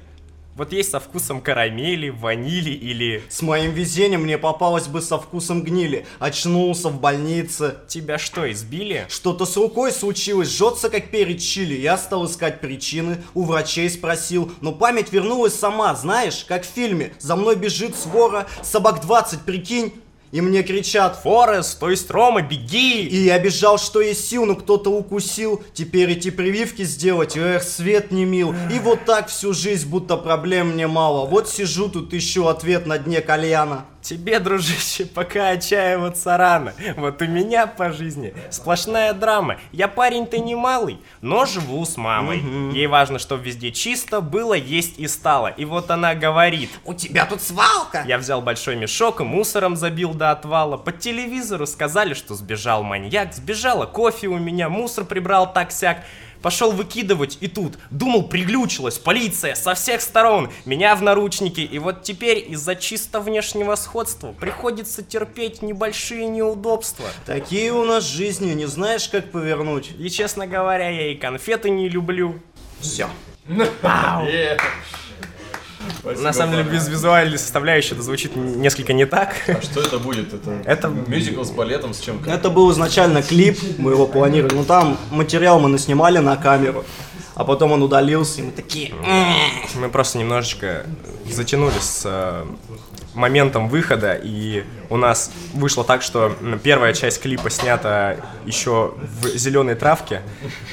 Вот 0.56 0.72
есть 0.72 0.92
со 0.92 1.02
вкусом 1.02 1.42
карамели, 1.42 2.08
ванили 2.10 2.70
или... 2.70 3.22
С 3.28 3.42
моим 3.42 3.72
везением 3.72 4.22
мне 4.22 4.38
попалось 4.38 4.88
бы 4.88 5.02
со 5.02 5.18
вкусом 5.18 5.64
гнили. 5.64 6.08
Очнулся 6.20 6.88
в 6.88 7.02
больнице. 7.02 7.76
Тебя 7.90 8.18
что, 8.18 8.50
избили? 8.50 9.06
Что-то 9.10 9.46
с 9.46 9.58
рукой 9.58 9.92
случилось, 9.92 10.50
жжется 10.50 10.90
как 10.90 11.10
перец 11.10 11.42
чили. 11.42 11.76
Я 11.76 11.98
стал 11.98 12.26
искать 12.26 12.62
причины, 12.62 13.22
у 13.34 13.44
врачей 13.44 13.90
спросил. 13.90 14.50
Но 14.62 14.72
память 14.72 15.12
вернулась 15.12 15.56
сама, 15.56 15.94
знаешь, 15.94 16.46
как 16.48 16.64
в 16.64 16.70
фильме. 16.70 17.12
За 17.20 17.36
мной 17.36 17.58
бежит 17.58 17.94
свора, 17.94 18.48
собак 18.64 19.02
20, 19.02 19.42
прикинь. 19.42 19.92
И 20.32 20.42
мне 20.42 20.64
кричат, 20.64 21.18
Форест, 21.24 21.80
то 21.80 21.90
есть 21.90 22.10
Рома, 22.12 22.42
беги! 22.42 23.04
И 23.04 23.24
я 23.26 23.40
бежал, 23.40 23.78
что 23.78 24.02
есть 24.02 24.28
сил, 24.28 24.46
но 24.46 24.56
кто-то 24.56 24.90
укусил. 24.90 25.64
Теперь 25.74 26.12
эти 26.12 26.30
прививки 26.30 26.84
сделать, 26.84 27.38
эх, 27.38 27.64
свет 27.64 28.12
не 28.12 28.26
мил. 28.26 28.54
И 28.74 28.80
вот 28.80 29.06
так 29.06 29.30
всю 29.30 29.54
жизнь, 29.54 29.88
будто 29.88 30.18
проблем 30.18 30.72
мне 30.72 30.88
мало. 30.88 31.26
Вот 31.26 31.48
сижу 31.50 31.90
тут, 31.90 32.14
ищу 32.14 32.48
ответ 32.48 32.86
на 32.86 32.98
дне 32.98 33.22
кальяна. 33.22 33.86
Тебе, 34.06 34.40
дружище, 34.40 35.04
пока 35.04 35.50
отчаиваться 35.50 36.38
рано. 36.38 36.74
Вот 36.96 37.24
у 37.24 37.26
меня 37.26 37.66
по 37.66 37.92
жизни 37.92 38.36
сплошная 38.52 39.14
драма. 39.14 39.58
Я 39.72 39.88
парень-то 39.88 40.38
не 40.38 40.54
малый, 40.54 41.00
но 41.22 41.48
живу 41.48 41.84
с 41.84 41.98
мамой. 41.98 42.40
Ей 42.72 42.86
важно, 42.86 43.18
чтобы 43.18 43.44
везде 43.44 43.72
чисто 43.72 44.22
было, 44.22 44.54
есть 44.54 45.00
и 45.00 45.08
стало. 45.08 45.48
И 45.48 45.66
вот 45.66 45.90
она 45.90 46.14
говорит. 46.14 46.70
У 46.84 46.94
тебя 46.94 47.26
тут 47.26 47.42
свалка! 47.42 48.04
Я 48.06 48.20
взял 48.20 48.44
большой 48.44 48.76
мешок 48.76 49.22
и 49.22 49.24
мусором 49.24 49.76
забил 49.76 50.14
до 50.14 50.30
отвала. 50.30 50.78
По 50.78 50.92
телевизору 50.92 51.66
сказали, 51.66 52.14
что 52.14 52.36
сбежал 52.36 52.84
маньяк. 52.84 53.34
Сбежала 53.34 53.88
кофе 53.88 54.28
у 54.28 54.38
меня, 54.38 54.70
мусор 54.70 55.06
прибрал 55.06 55.52
так-сяк. 55.52 56.04
Пошел 56.46 56.72
выкидывать, 56.72 57.40
и 57.42 57.48
тут, 57.48 57.74
думал, 57.90 58.28
приглючилась 58.28 59.00
полиция 59.00 59.56
со 59.56 59.74
всех 59.74 60.00
сторон, 60.00 60.52
меня 60.66 60.96
в 60.96 61.02
наручники, 61.02 61.62
и 61.62 61.80
вот 61.80 62.04
теперь 62.04 62.46
из-за 62.52 62.76
чисто 62.76 63.20
внешнего 63.20 63.74
сходства 63.74 64.32
приходится 64.32 65.02
терпеть 65.02 65.64
небольшие 65.64 66.28
неудобства. 66.28 67.08
Такие 67.26 67.74
у 67.74 67.84
нас 67.84 68.04
жизни, 68.04 68.54
не 68.54 68.68
знаешь, 68.68 69.10
как 69.10 69.32
повернуть. 69.32 69.90
И, 69.98 70.08
честно 70.12 70.46
говоря, 70.46 70.88
я 70.88 71.14
и 71.14 71.16
конфеты 71.16 71.72
не 71.72 71.90
люблю. 71.90 72.40
Все. 72.80 73.10
Е. 73.48 73.48
На 73.48 73.66
Спасибо, 76.06 76.32
самом 76.34 76.52
деле, 76.52 76.64
без 76.70 76.88
визуальной 76.88 77.40
составляющей 77.40 77.94
это 77.96 78.04
звучит 78.04 78.36
несколько 78.36 78.94
не 78.94 79.06
так. 79.06 79.36
А 79.48 79.62
что 79.62 79.82
это 79.82 79.98
будет? 79.98 80.34
Это, 80.34 80.62
Это- 80.66 80.88
мюзикл 80.90 81.44
с 81.44 81.50
балетом, 81.52 81.94
с 81.94 82.00
чем? 82.00 82.24
Это 82.28 82.50
был 82.52 82.72
изначально 82.72 83.24
клип, 83.24 83.58
мы 83.80 83.92
его 83.92 84.06
планировали. 84.06 84.54
Но 84.54 84.64
там 84.64 84.98
материал 85.10 85.60
мы 85.60 85.68
наснимали 85.68 86.20
на 86.20 86.38
камеру. 86.38 86.86
А 87.34 87.44
потом 87.44 87.74
он 87.74 87.84
удалился, 87.84 88.40
и 88.40 88.44
мы 88.44 88.52
такие... 88.52 88.94
Мы 89.76 89.90
просто 89.90 90.18
немножечко 90.20 90.86
затянули 91.30 91.74
с 91.82 92.04
э, 92.06 92.46
моментом 93.16 93.70
выхода, 93.70 94.20
и 94.22 94.64
у 94.90 94.98
нас 94.98 95.32
вышло 95.54 95.84
так, 95.84 96.02
что 96.02 96.36
первая 96.64 96.94
часть 96.94 97.22
клипа 97.22 97.50
снята 97.50 98.18
еще 98.46 98.94
в 99.22 99.28
зеленой 99.38 99.76
травке, 99.76 100.22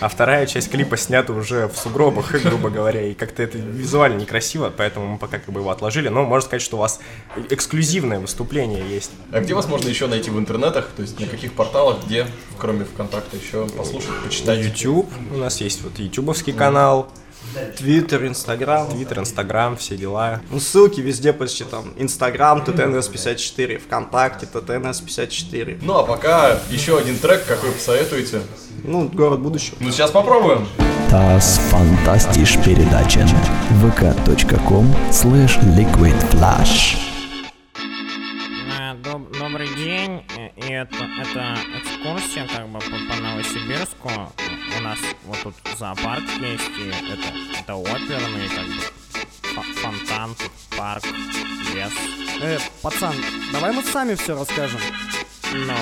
а 0.00 0.08
вторая 0.08 0.46
часть 0.46 0.70
клипа 0.70 0.96
снята 0.96 1.32
уже 1.32 1.68
в 1.68 1.76
сугробах, 1.76 2.32
грубо 2.44 2.70
говоря, 2.70 3.02
и 3.02 3.14
как-то 3.14 3.42
это 3.42 3.58
визуально 3.58 4.20
некрасиво, 4.20 4.72
поэтому 4.76 5.06
мы 5.06 5.18
пока 5.18 5.38
как 5.38 5.52
бы 5.54 5.60
его 5.60 5.70
отложили, 5.70 6.08
но 6.08 6.24
можно 6.24 6.46
сказать, 6.46 6.62
что 6.62 6.76
у 6.76 6.80
вас 6.80 7.00
эксклюзивное 7.50 8.18
выступление 8.18 8.84
есть. 8.88 9.12
А 9.30 9.40
где 9.40 9.54
вас 9.54 9.68
можно 9.68 9.88
еще 9.88 10.06
найти 10.06 10.30
в 10.30 10.38
интернетах? 10.38 10.88
То 10.96 11.02
есть 11.02 11.18
на 11.18 11.26
каких 11.26 11.52
порталах, 11.52 12.04
где, 12.04 12.26
кроме 12.58 12.84
ВКонтакта, 12.84 13.36
еще 13.36 13.66
послушать, 13.68 14.10
почитать? 14.24 14.58
YouTube, 14.58 15.10
у 15.32 15.36
нас 15.36 15.60
есть 15.60 15.82
вот 15.82 15.98
ютубовский 15.98 16.52
канал, 16.52 17.10
Твиттер, 17.76 18.26
Инстаграм. 18.26 18.88
Твиттер, 18.90 19.18
Инстаграм, 19.20 19.76
все 19.76 19.96
дела. 19.96 20.40
Ну, 20.50 20.58
ссылки 20.60 21.00
везде 21.00 21.32
почти 21.32 21.64
там. 21.64 21.92
Инстаграм, 21.96 22.60
ТТНС54, 22.62 23.78
ВКонтакте, 23.78 24.46
ТТНС54. 24.46 25.78
Ну 25.82 25.98
а 25.98 26.02
пока 26.04 26.58
еще 26.70 26.98
один 26.98 27.18
трек, 27.18 27.44
какой 27.46 27.72
посоветуете? 27.72 28.42
Ну, 28.84 29.08
город 29.08 29.40
будущего. 29.40 29.76
Ну 29.80 29.90
сейчас 29.90 30.10
попробуем. 30.10 30.66
Das 31.10 31.60
Fantastisch 31.70 32.62
передача 32.64 33.20
vk.com 33.82 34.86
slash 35.10 35.58
liquidflash 35.76 36.96
Э, 38.78 38.94
доб- 39.02 39.30
добрый 39.38 39.68
день. 39.76 40.22
Э, 40.38 40.48
И 40.56 40.72
это, 40.72 40.96
это 41.20 41.54
экскурсия 41.78 42.46
как 42.54 42.66
бы 42.68 42.78
по, 42.78 43.14
по 43.14 43.20
Новосибирску. 43.22 44.10
У 44.82 44.84
нас 44.84 44.98
вот 45.26 45.38
тут 45.44 45.54
зоопарк 45.78 46.24
есть, 46.40 46.64
и 46.76 46.88
это, 46.88 47.16
это 47.56 47.76
оперный 47.76 48.48
как 48.48 48.66
бы 48.66 48.82
фо- 49.54 49.80
фонтан, 49.80 50.34
тут 50.34 50.50
парк, 50.76 51.04
лес. 51.72 51.92
Э, 52.40 52.58
пацан, 52.82 53.14
давай 53.52 53.70
мы 53.72 53.84
сами 53.84 54.16
все 54.16 54.36
расскажем. 54.36 54.80
Ну, 55.52 55.72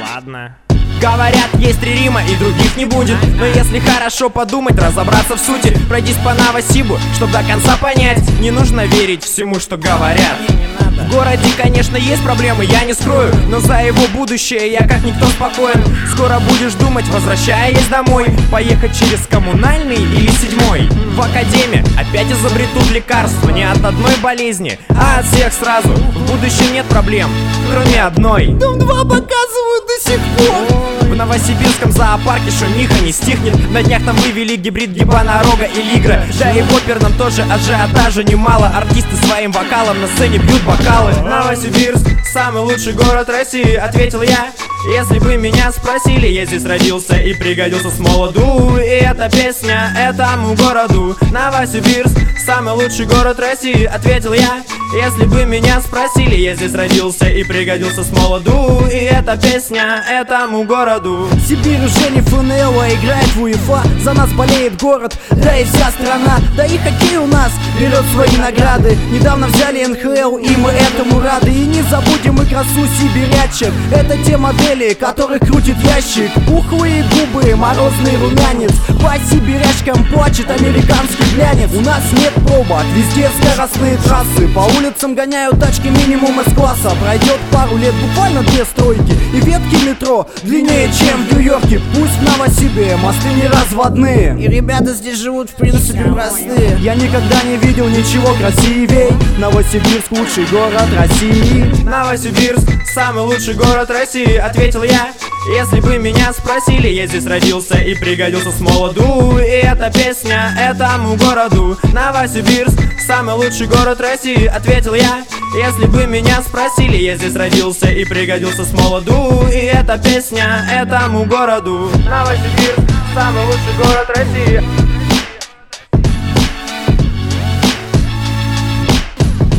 ладно. 0.00 0.56
Говорят, 1.00 1.54
есть 1.58 1.80
три 1.80 1.94
Рима 1.94 2.24
и 2.24 2.34
других 2.36 2.76
не 2.76 2.84
будет 2.84 3.16
Но 3.38 3.46
если 3.46 3.78
хорошо 3.78 4.28
подумать, 4.28 4.76
разобраться 4.76 5.36
в 5.36 5.40
сути 5.40 5.74
Пройдись 5.88 6.16
по 6.16 6.34
Новосибу, 6.34 6.98
чтобы 7.14 7.32
до 7.32 7.42
конца 7.42 7.76
понять 7.78 8.20
Не 8.40 8.50
нужно 8.50 8.84
верить 8.84 9.22
всему, 9.24 9.60
что 9.60 9.78
говорят 9.78 10.36
Не, 10.48 10.56
не 10.56 10.66
надо. 10.78 10.89
В 11.10 11.12
городе, 11.12 11.48
конечно, 11.56 11.96
есть 11.96 12.22
проблемы, 12.22 12.64
я 12.64 12.84
не 12.84 12.94
скрою 12.94 13.34
Но 13.48 13.58
за 13.58 13.80
его 13.80 14.06
будущее 14.14 14.70
я 14.70 14.86
как 14.86 15.02
никто 15.02 15.26
спокоен. 15.26 15.82
Скоро 16.12 16.38
будешь 16.38 16.74
думать, 16.74 17.04
возвращаясь 17.08 17.84
домой 17.88 18.26
Поехать 18.52 18.96
через 18.96 19.26
коммунальный 19.26 19.96
или 19.96 20.30
седьмой. 20.30 20.88
В 21.16 21.20
академии 21.20 21.84
опять 21.98 22.30
изобретут 22.30 22.88
лекарства 22.92 23.50
Не 23.50 23.64
от 23.68 23.84
одной 23.84 24.16
болезни, 24.22 24.78
а 24.90 25.18
от 25.18 25.26
всех 25.26 25.52
сразу. 25.52 25.88
В 25.88 26.30
будущем 26.30 26.72
нет 26.72 26.86
проблем, 26.86 27.28
кроме 27.72 28.04
одной. 28.04 28.46
Дом 28.46 28.78
2 28.78 28.86
показывают 28.86 29.86
до 29.88 30.10
сих 30.10 30.20
пор. 30.38 30.90
В 31.10 31.16
Новосибирском 31.16 31.90
зоопарке 31.90 32.52
шумиха 32.52 33.02
не 33.02 33.10
стихнет. 33.10 33.56
На 33.72 33.82
днях 33.82 34.04
там 34.04 34.14
вывели 34.16 34.54
гибрид 34.54 34.90
гибанорога 34.90 35.64
и 35.64 35.82
лигра 35.82 36.22
Да 36.38 36.52
и 36.52 36.62
в 36.62 36.76
оперном 36.76 37.12
тоже 37.14 37.42
ажиотажа 37.42 38.22
немало. 38.22 38.68
Артисты 38.68 39.16
своим 39.26 39.50
вокалом 39.50 40.00
на 40.00 40.06
сцене 40.06 40.38
бьют 40.38 40.62
бокалы 41.00 41.12
Новосибирск, 41.28 42.06
самый 42.32 42.62
лучший 42.62 42.92
город 42.92 43.28
России 43.28 43.74
Ответил 43.74 44.22
я, 44.22 44.52
если 44.94 45.18
бы 45.18 45.36
меня 45.36 45.70
спросили 45.72 46.26
Я 46.26 46.44
здесь 46.46 46.64
родился 46.64 47.16
и 47.16 47.34
пригодился 47.34 47.90
с 47.90 47.98
молоду. 47.98 48.76
И 48.78 48.88
эта 48.88 49.30
песня 49.30 49.92
этому 49.96 50.54
городу. 50.54 51.16
Новосибирск, 51.30 52.18
самый 52.44 52.74
лучший 52.74 53.06
город 53.06 53.38
России 53.38 53.84
Ответил 53.84 54.32
я, 54.32 54.62
если 54.92 55.24
бы 55.24 55.44
меня 55.44 55.80
спросили 55.80 56.34
Я 56.36 56.54
здесь 56.54 56.74
родился 56.74 57.28
и 57.28 57.44
пригодился 57.44 58.02
с 58.02 58.10
молоду. 58.10 58.86
И 58.90 58.96
эта 58.96 59.36
песня 59.36 60.02
этому 60.08 60.64
городу. 60.64 61.28
Сибирь 61.46 61.84
уже 61.84 62.10
не 62.10 62.20
ФНЛ, 62.22 62.80
а 62.80 62.88
играет 62.88 63.28
в 63.36 63.42
УЕФА. 63.42 63.82
За 64.02 64.12
нас 64.14 64.30
болеет 64.32 64.80
город, 64.80 65.16
да 65.30 65.56
и 65.56 65.64
вся 65.64 65.90
страна. 65.90 66.38
Да 66.56 66.64
и 66.64 66.76
хоккей 66.78 67.18
у 67.18 67.26
нас 67.26 67.52
берет 67.78 68.04
свои 68.12 68.36
награды. 68.36 68.96
Недавно 69.12 69.46
взяли 69.46 69.84
НХЛ, 69.84 70.38
и 70.38 70.56
мы 70.56 70.70
этому 70.94 71.20
рады 71.20 71.50
И 71.50 71.66
не 71.66 71.82
забудем 71.82 72.40
и 72.42 72.46
красу 72.46 72.86
сибирячек 72.98 73.72
Это 73.92 74.16
те 74.24 74.36
модели, 74.36 74.94
которых 74.94 75.40
крутит 75.40 75.76
ящик. 75.78 76.32
Пухлые 76.46 77.04
губы, 77.04 77.54
морозный 77.56 78.16
румянец. 78.16 78.72
По 79.02 79.14
сибирячкам 79.30 80.04
плачет 80.04 80.50
американский 80.50 81.24
глянец. 81.34 81.70
У 81.74 81.80
нас 81.80 82.02
нет 82.12 82.32
пробок, 82.46 82.84
везде 82.94 83.28
скоростные 83.40 83.96
трассы. 83.98 84.48
По 84.54 84.60
улицам 84.78 85.14
гоняют 85.14 85.60
тачки 85.60 85.88
минимум 85.88 86.40
С-класса 86.46 86.90
Пройдет 87.02 87.38
пару 87.52 87.76
лет, 87.76 87.94
буквально 87.94 88.42
две 88.42 88.64
стройки. 88.64 89.14
И 89.34 89.40
ветки 89.40 89.86
метро 89.86 90.28
длиннее, 90.42 90.90
чем 90.92 91.26
в 91.26 91.32
Нью-Йорке. 91.32 91.80
Пусть 91.94 92.16
в 92.16 92.22
Новосибе 92.22 92.96
мосты 92.96 93.28
не 93.34 93.46
разводные. 93.48 94.36
И 94.38 94.48
ребята 94.48 94.92
здесь 94.94 95.18
живут 95.18 95.50
в 95.50 95.54
принципе 95.54 96.04
простые. 96.04 96.78
Я 96.80 96.94
никогда 96.94 97.42
не 97.44 97.56
видел 97.56 97.88
ничего 97.88 98.34
красивей. 98.34 99.10
Новосибирск 99.38 100.10
лучший 100.10 100.44
город 100.46 100.79
России. 100.96 101.84
Новосибирск, 101.84 102.68
самый 102.94 103.24
лучший 103.24 103.54
город 103.54 103.90
России 103.90 104.36
Ответил 104.36 104.82
я, 104.82 105.12
если 105.54 105.80
бы 105.80 105.98
меня 105.98 106.32
спросили 106.32 106.88
Я 106.88 107.06
здесь 107.06 107.26
родился 107.26 107.78
и 107.78 107.94
пригодился 107.94 108.50
с 108.50 108.60
молоду. 108.60 109.38
И 109.38 109.42
эта 109.42 109.90
песня 109.92 110.54
этому 110.58 111.16
городу. 111.16 111.76
Новосибирск, 111.92 112.78
самый 113.06 113.34
лучший 113.34 113.66
город 113.66 114.00
России 114.00 114.46
Ответил 114.46 114.94
я, 114.94 115.24
если 115.54 115.86
бы 115.86 116.06
меня 116.06 116.40
спросили 116.42 116.96
Я 116.96 117.16
здесь 117.16 117.34
родился 117.34 117.90
и 117.90 118.04
пригодился 118.04 118.64
с 118.64 118.72
молоду. 118.72 119.46
И 119.48 119.56
эта 119.56 119.98
песня 119.98 120.66
этому 120.72 121.24
городу. 121.24 121.90
Новосибирск, 122.08 122.90
самый 123.14 123.44
лучший 123.44 123.74
город 123.76 124.10
России. 124.16 124.62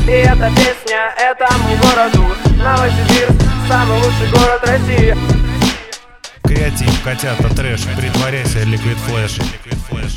И 0.08 0.14
эта 0.14 0.50
песня 0.56 0.81
этому 1.18 1.70
городу! 1.82 2.36
Новосибирск, 2.64 3.42
самый 3.68 3.98
лучший 3.98 4.30
город 4.32 4.62
России. 4.64 5.16
Креатив, 6.44 7.04
котята, 7.04 7.56
трэш, 7.56 7.82
притворяйся, 7.98 8.60
Liquid 8.60 8.98
Flash. 9.08 9.42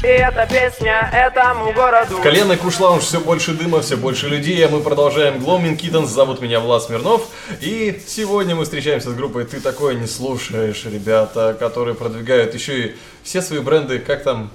И 0.03 0.07
эта 0.07 0.47
песня 0.47 1.09
этому 1.13 1.73
городу. 1.73 2.19
Коленный 2.23 2.57
куш 2.57 2.79
лаунж, 2.81 3.05
все 3.05 3.21
больше 3.21 3.53
дыма, 3.53 3.81
все 3.81 3.97
больше 3.97 4.29
людей, 4.29 4.65
а 4.67 4.69
мы 4.69 4.81
продолжаем. 4.81 5.37
Gloaming 5.37 5.77
Kittens, 5.79 6.07
зовут 6.07 6.41
меня 6.43 6.61
Влад 6.61 6.83
Смирнов, 6.83 7.23
и 7.61 8.03
сегодня 8.07 8.55
мы 8.55 8.65
встречаемся 8.65 9.11
с 9.11 9.15
группой 9.15 9.45
«Ты 9.45 9.61
такое 9.61 9.95
не 9.95 10.07
слушаешь», 10.07 10.85
ребята, 10.85 11.57
которые 11.59 11.95
продвигают 11.95 12.53
еще 12.55 12.81
и 12.89 12.97
все 13.23 13.41
свои 13.41 13.61
бренды, 13.61 13.99
как 13.99 14.23
там, 14.25 14.51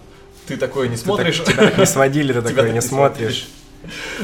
«Ты 0.47 0.57
такое 0.57 0.87
не 0.89 0.97
смотришь». 0.97 1.37
так- 1.39 1.47
тебя 1.55 1.65
так 1.69 1.77
не 1.77 1.85
сводили, 1.85 2.33
ты 2.33 2.41
такое 2.43 2.63
так 2.65 2.73
не 2.73 2.81
смотришь. 2.81 3.47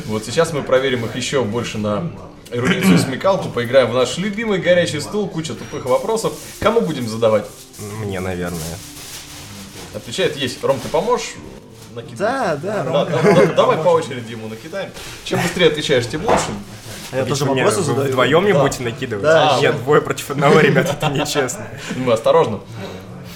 Вот 0.05 0.25
сейчас 0.25 0.53
мы 0.53 0.61
проверим 0.63 1.05
их 1.05 1.15
еще 1.15 1.43
больше 1.43 1.77
на 1.77 2.11
эрудицию 2.51 2.95
и 2.95 2.97
смекалку, 2.97 3.49
поиграем 3.49 3.89
в 3.91 3.93
наш 3.93 4.17
любимый 4.17 4.59
горячий 4.59 4.99
стул, 4.99 5.27
куча 5.27 5.53
тупых 5.55 5.85
вопросов. 5.85 6.33
Кому 6.59 6.81
будем 6.81 7.07
задавать? 7.07 7.45
Мне, 7.99 8.19
наверное. 8.19 8.59
Отвечает 9.93 10.35
есть. 10.37 10.63
Ром, 10.63 10.79
ты 10.79 10.87
поможешь? 10.89 11.33
накидывать? 11.93 12.19
Да, 12.19 12.55
да, 12.61 12.83
Да, 12.83 13.05
Ром. 13.05 13.07
да, 13.09 13.21
да, 13.45 13.53
Давай 13.53 13.77
по 13.77 13.87
очереди 13.89 14.31
ему 14.31 14.47
накидаем. 14.49 14.89
Чем 15.23 15.41
быстрее 15.41 15.67
отвечаешь, 15.67 16.05
тем 16.07 16.25
лучше. 16.25 16.43
А 17.11 17.15
я 17.17 17.21
Ведь 17.21 17.29
тоже 17.29 17.45
вопросы 17.45 17.77
вы 17.77 17.83
задаю. 17.83 18.07
Вдвоем 18.09 18.43
мне 18.43 18.53
Да. 18.53 18.61
будете 18.61 18.83
накидывать? 18.83 19.23
Да. 19.23 19.57
Нет, 19.61 19.77
двое 19.77 20.01
против 20.01 20.29
одного, 20.31 20.59
ребят, 20.59 20.89
это 20.91 21.07
нечестно. 21.09 21.65
Мы 21.95 22.11
осторожно. 22.11 22.59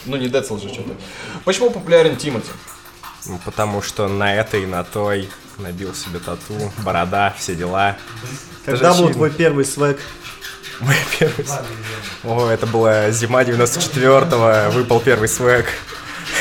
Ну 0.06 0.18
не 0.18 0.28
Децл 0.28 0.58
же 0.58 0.68
что-то. 0.68 0.92
Почему 1.46 1.70
популярен 1.70 2.18
Тимати? 2.18 2.50
Ну, 3.26 3.40
Потому 3.46 3.82
что 3.82 4.08
на 4.08 4.34
этой, 4.34 4.66
на 4.66 4.84
той 4.84 5.30
набил 5.58 5.94
себе 5.94 6.20
тату, 6.20 6.72
борода, 6.80 7.34
все 7.38 7.56
дела. 7.56 7.98
Когда 8.66 8.94
был 8.94 9.12
твой 9.12 9.30
первый 9.32 9.66
свек? 9.66 10.00
Мой 10.80 10.96
первый 11.20 11.46
свек. 11.46 11.66
О, 12.24 12.48
это 12.50 12.66
была 12.66 13.12
зима 13.12 13.44
94-го, 13.44 14.72
выпал 14.72 15.00
первый 15.02 15.28
свек. 15.28 15.66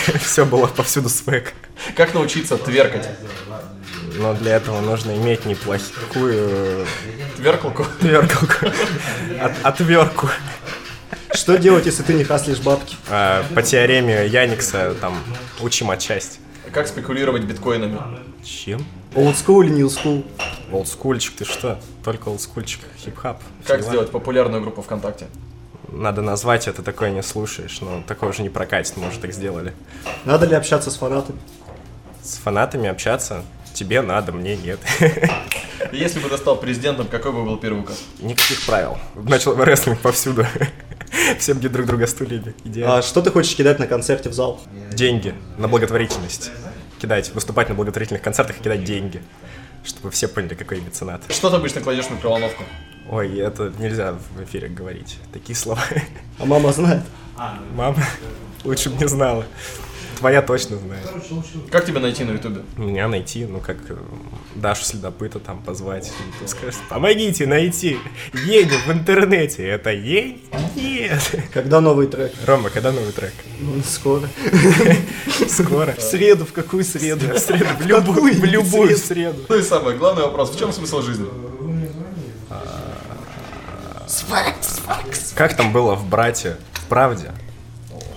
Все 0.24 0.44
было 0.44 0.66
повсюду 0.66 1.08
свек. 1.08 1.52
Как 1.96 2.14
научиться 2.14 2.56
тверкать? 2.56 3.08
Но 4.14 4.34
для 4.34 4.56
этого 4.56 4.80
нужно 4.80 5.16
иметь 5.16 5.44
неплохую 5.44 6.86
Тверкалку? 7.36 7.86
тверкалку. 8.00 8.66
От- 9.40 9.52
Отвертку. 9.64 10.28
Что 11.34 11.56
делать, 11.56 11.86
если 11.86 12.02
ты 12.02 12.14
не 12.14 12.24
хаслишь 12.24 12.58
бабки? 12.58 12.96
А, 13.08 13.44
По 13.54 13.62
теореме 13.62 14.26
Яникса 14.26 14.94
там 15.00 15.16
учим 15.60 15.90
отчасти. 15.90 16.40
Как 16.72 16.86
спекулировать 16.86 17.44
биткоинами? 17.44 17.98
Чем? 18.44 18.84
Олдскул 19.14 19.62
или 19.62 19.70
ньюскул? 19.70 20.24
Олдскульчик, 20.70 21.36
ты 21.36 21.44
что? 21.44 21.80
Только 22.04 22.28
олдскульчик, 22.28 22.80
хип-хап. 22.98 23.40
Как 23.66 23.80
дела. 23.80 23.90
сделать 23.90 24.10
популярную 24.10 24.62
группу 24.62 24.82
ВКонтакте? 24.82 25.26
Надо 25.90 26.20
назвать 26.20 26.68
это, 26.68 26.82
такое 26.82 27.10
не 27.10 27.22
слушаешь, 27.22 27.80
но 27.80 28.02
такое 28.06 28.30
уже 28.30 28.42
не 28.42 28.50
прокатит, 28.50 28.96
мы 28.96 29.08
уже 29.08 29.18
так 29.18 29.32
сделали. 29.32 29.72
Надо 30.24 30.46
ли 30.46 30.54
общаться 30.54 30.90
с 30.90 30.96
фанатами? 30.96 31.38
С 32.22 32.36
фанатами 32.36 32.88
общаться 32.88 33.42
тебе 33.72 34.02
надо, 34.02 34.32
мне 34.32 34.56
нет. 34.56 34.78
Если 35.92 36.18
бы 36.20 36.28
ты 36.28 36.36
стал 36.36 36.56
президентом, 36.56 37.06
какой 37.08 37.32
бы 37.32 37.44
был 37.44 37.56
первый 37.56 37.80
указ? 37.80 38.02
Никаких 38.18 38.66
правил. 38.66 38.98
Начал 39.14 39.56
рестлинг 39.56 40.00
повсюду. 40.00 40.44
Всем 41.38 41.58
где 41.58 41.68
друг 41.68 41.86
друга 41.86 42.06
стульями. 42.06 42.54
А 42.64 42.68
Идеально. 42.68 43.02
что 43.02 43.22
ты 43.22 43.30
хочешь 43.30 43.54
кидать 43.56 43.78
на 43.78 43.86
концерте 43.86 44.28
в 44.28 44.32
зал? 44.32 44.60
Деньги 44.92 45.34
на 45.56 45.68
благотворительность. 45.68 46.50
Кидать, 47.00 47.32
выступать 47.34 47.68
на 47.68 47.74
благотворительных 47.74 48.22
концертах 48.22 48.58
и 48.58 48.62
кидать 48.62 48.84
деньги. 48.84 49.22
Чтобы 49.84 50.10
все 50.10 50.28
поняли, 50.28 50.54
какой 50.54 50.80
меценат. 50.80 51.22
Что 51.30 51.50
ты 51.50 51.56
обычно 51.56 51.80
кладешь 51.80 52.06
в 52.06 52.10
микроволновку? 52.10 52.64
Ой, 53.10 53.38
это 53.38 53.72
нельзя 53.78 54.12
в 54.36 54.42
эфире 54.44 54.68
говорить. 54.68 55.18
Такие 55.32 55.56
слова. 55.56 55.82
А 56.38 56.44
мама 56.44 56.72
знает. 56.72 57.02
Мама 57.74 58.04
лучше 58.64 58.90
бы 58.90 58.98
не 58.98 59.08
знала. 59.08 59.46
Твоя 60.18 60.42
точно 60.42 60.78
знает. 60.78 61.08
Как 61.70 61.84
тебя 61.84 62.00
найти 62.00 62.24
на 62.24 62.32
ютубе? 62.32 62.62
Меня 62.76 63.06
найти, 63.06 63.44
ну 63.44 63.60
как 63.60 63.76
э, 63.88 63.96
Дашу 64.56 64.84
Следопыта 64.84 65.38
там 65.38 65.62
позвать. 65.62 66.10
Скажешь, 66.44 66.80
помогите 66.88 67.46
найти 67.46 67.98
Еню 68.32 68.78
в 68.84 68.90
интернете. 68.90 69.64
Это 69.64 69.90
Ень? 69.90 70.42
Нет. 70.74 71.36
Когда 71.54 71.80
новый 71.80 72.08
трек? 72.08 72.32
Рома, 72.46 72.68
когда 72.68 72.90
новый 72.90 73.12
трек? 73.12 73.32
Ну, 73.60 73.80
Скоро. 73.84 74.28
Скоро. 75.48 75.92
В 75.92 76.02
среду, 76.02 76.44
в 76.44 76.52
какую 76.52 76.82
среду? 76.82 77.34
В 77.34 77.38
среду, 77.38 77.66
в 77.78 77.86
любую, 77.86 78.34
в 78.34 78.44
любую 78.44 78.96
среду. 78.96 79.44
Ну 79.48 79.56
и 79.56 79.62
самое 79.62 79.96
главный 79.96 80.24
вопрос, 80.24 80.50
в 80.50 80.58
чем 80.58 80.72
смысл 80.72 81.00
жизни? 81.00 81.26
Как 85.36 85.56
там 85.56 85.72
было 85.72 85.94
в 85.94 86.08
«Брате»? 86.08 86.56
В 86.72 86.86
«Правде»? 86.86 87.30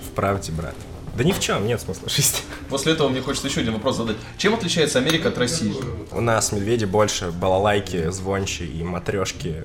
В 0.04 0.14
«Правде», 0.14 0.50
брат. 0.50 0.74
Да 1.16 1.24
ни 1.24 1.32
в 1.32 1.40
чем, 1.40 1.66
нет 1.66 1.80
смысла 1.80 2.08
жизни. 2.08 2.38
После 2.68 2.92
этого 2.92 3.08
мне 3.08 3.20
хочется 3.20 3.48
еще 3.48 3.60
один 3.60 3.74
вопрос 3.74 3.96
задать. 3.96 4.16
Чем 4.38 4.54
отличается 4.54 4.98
Америка 4.98 5.28
от 5.28 5.38
России? 5.38 5.74
У 6.10 6.20
нас 6.20 6.52
медведи 6.52 6.84
больше, 6.86 7.30
балалайки, 7.30 8.10
звончи 8.10 8.62
и 8.62 8.82
матрешки. 8.82 9.56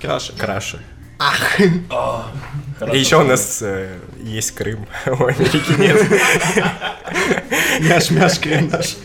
Краши. 0.00 0.32
Краши. 0.34 0.80
Хорошо. 2.78 2.94
И 2.94 2.98
еще 2.98 3.16
у 3.20 3.24
нас 3.24 3.62
э, 3.62 3.98
есть 4.22 4.50
Крым, 4.50 4.86
а 5.06 5.10
у 5.12 5.26
Америки 5.26 5.72
нет. 5.78 5.96
Мяш-мяш, 7.80 8.38
крем 8.38 8.68
наш. 8.68 8.96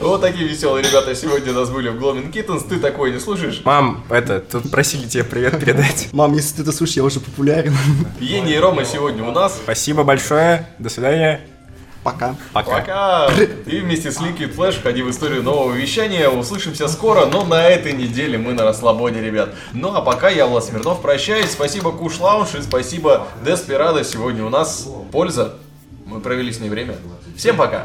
Вот 0.00 0.20
такие 0.20 0.48
веселые 0.48 0.84
ребята 0.84 1.14
сегодня 1.14 1.52
у 1.52 1.54
нас 1.54 1.70
были 1.70 1.88
в 1.88 1.96
Glowing 1.96 2.32
Kittens. 2.32 2.68
Ты 2.68 2.78
такой 2.78 3.12
не 3.12 3.18
слушаешь? 3.18 3.62
Мам, 3.64 4.04
это, 4.08 4.40
тут 4.40 4.70
просили 4.70 5.06
тебе 5.06 5.24
привет 5.24 5.58
передать. 5.58 6.08
Мам, 6.12 6.34
если 6.34 6.56
ты 6.56 6.62
это 6.62 6.72
слушаешь, 6.72 6.96
я 6.96 7.04
уже 7.04 7.20
популярен. 7.20 7.76
Ени 8.20 8.52
и 8.52 8.58
Рома 8.58 8.84
сегодня 8.84 9.24
у 9.24 9.32
нас. 9.32 9.56
Спасибо 9.62 10.04
большое. 10.04 10.68
До 10.78 10.88
свидания. 10.88 11.40
Пока. 12.02 12.34
Пока. 12.52 12.80
Пока! 12.80 13.30
И 13.66 13.78
вместе 13.78 14.10
с 14.10 14.20
Liquid 14.20 14.56
Flash 14.56 14.80
входи 14.80 15.02
в 15.02 15.10
историю 15.10 15.42
нового 15.42 15.72
вещания. 15.72 16.28
Услышимся 16.28 16.88
скоро, 16.88 17.26
но 17.26 17.44
на 17.44 17.62
этой 17.62 17.92
неделе 17.92 18.38
мы 18.38 18.54
на 18.54 18.64
расслабоне, 18.64 19.20
ребят. 19.20 19.54
Ну 19.72 19.94
а 19.94 20.00
пока 20.00 20.28
я, 20.28 20.46
Влад 20.46 20.64
Смирнов, 20.64 21.00
прощаюсь. 21.00 21.52
Спасибо 21.52 21.92
Куш 21.92 22.18
Лаунж 22.18 22.54
и 22.56 22.62
спасибо 22.62 23.28
Деспирадо. 23.44 24.02
Сегодня 24.02 24.44
у 24.44 24.48
нас 24.48 24.88
польза. 25.12 25.58
Мы 26.04 26.20
провели 26.20 26.52
с 26.52 26.58
ней 26.58 26.68
время. 26.68 26.96
Всем 27.36 27.56
пока! 27.56 27.84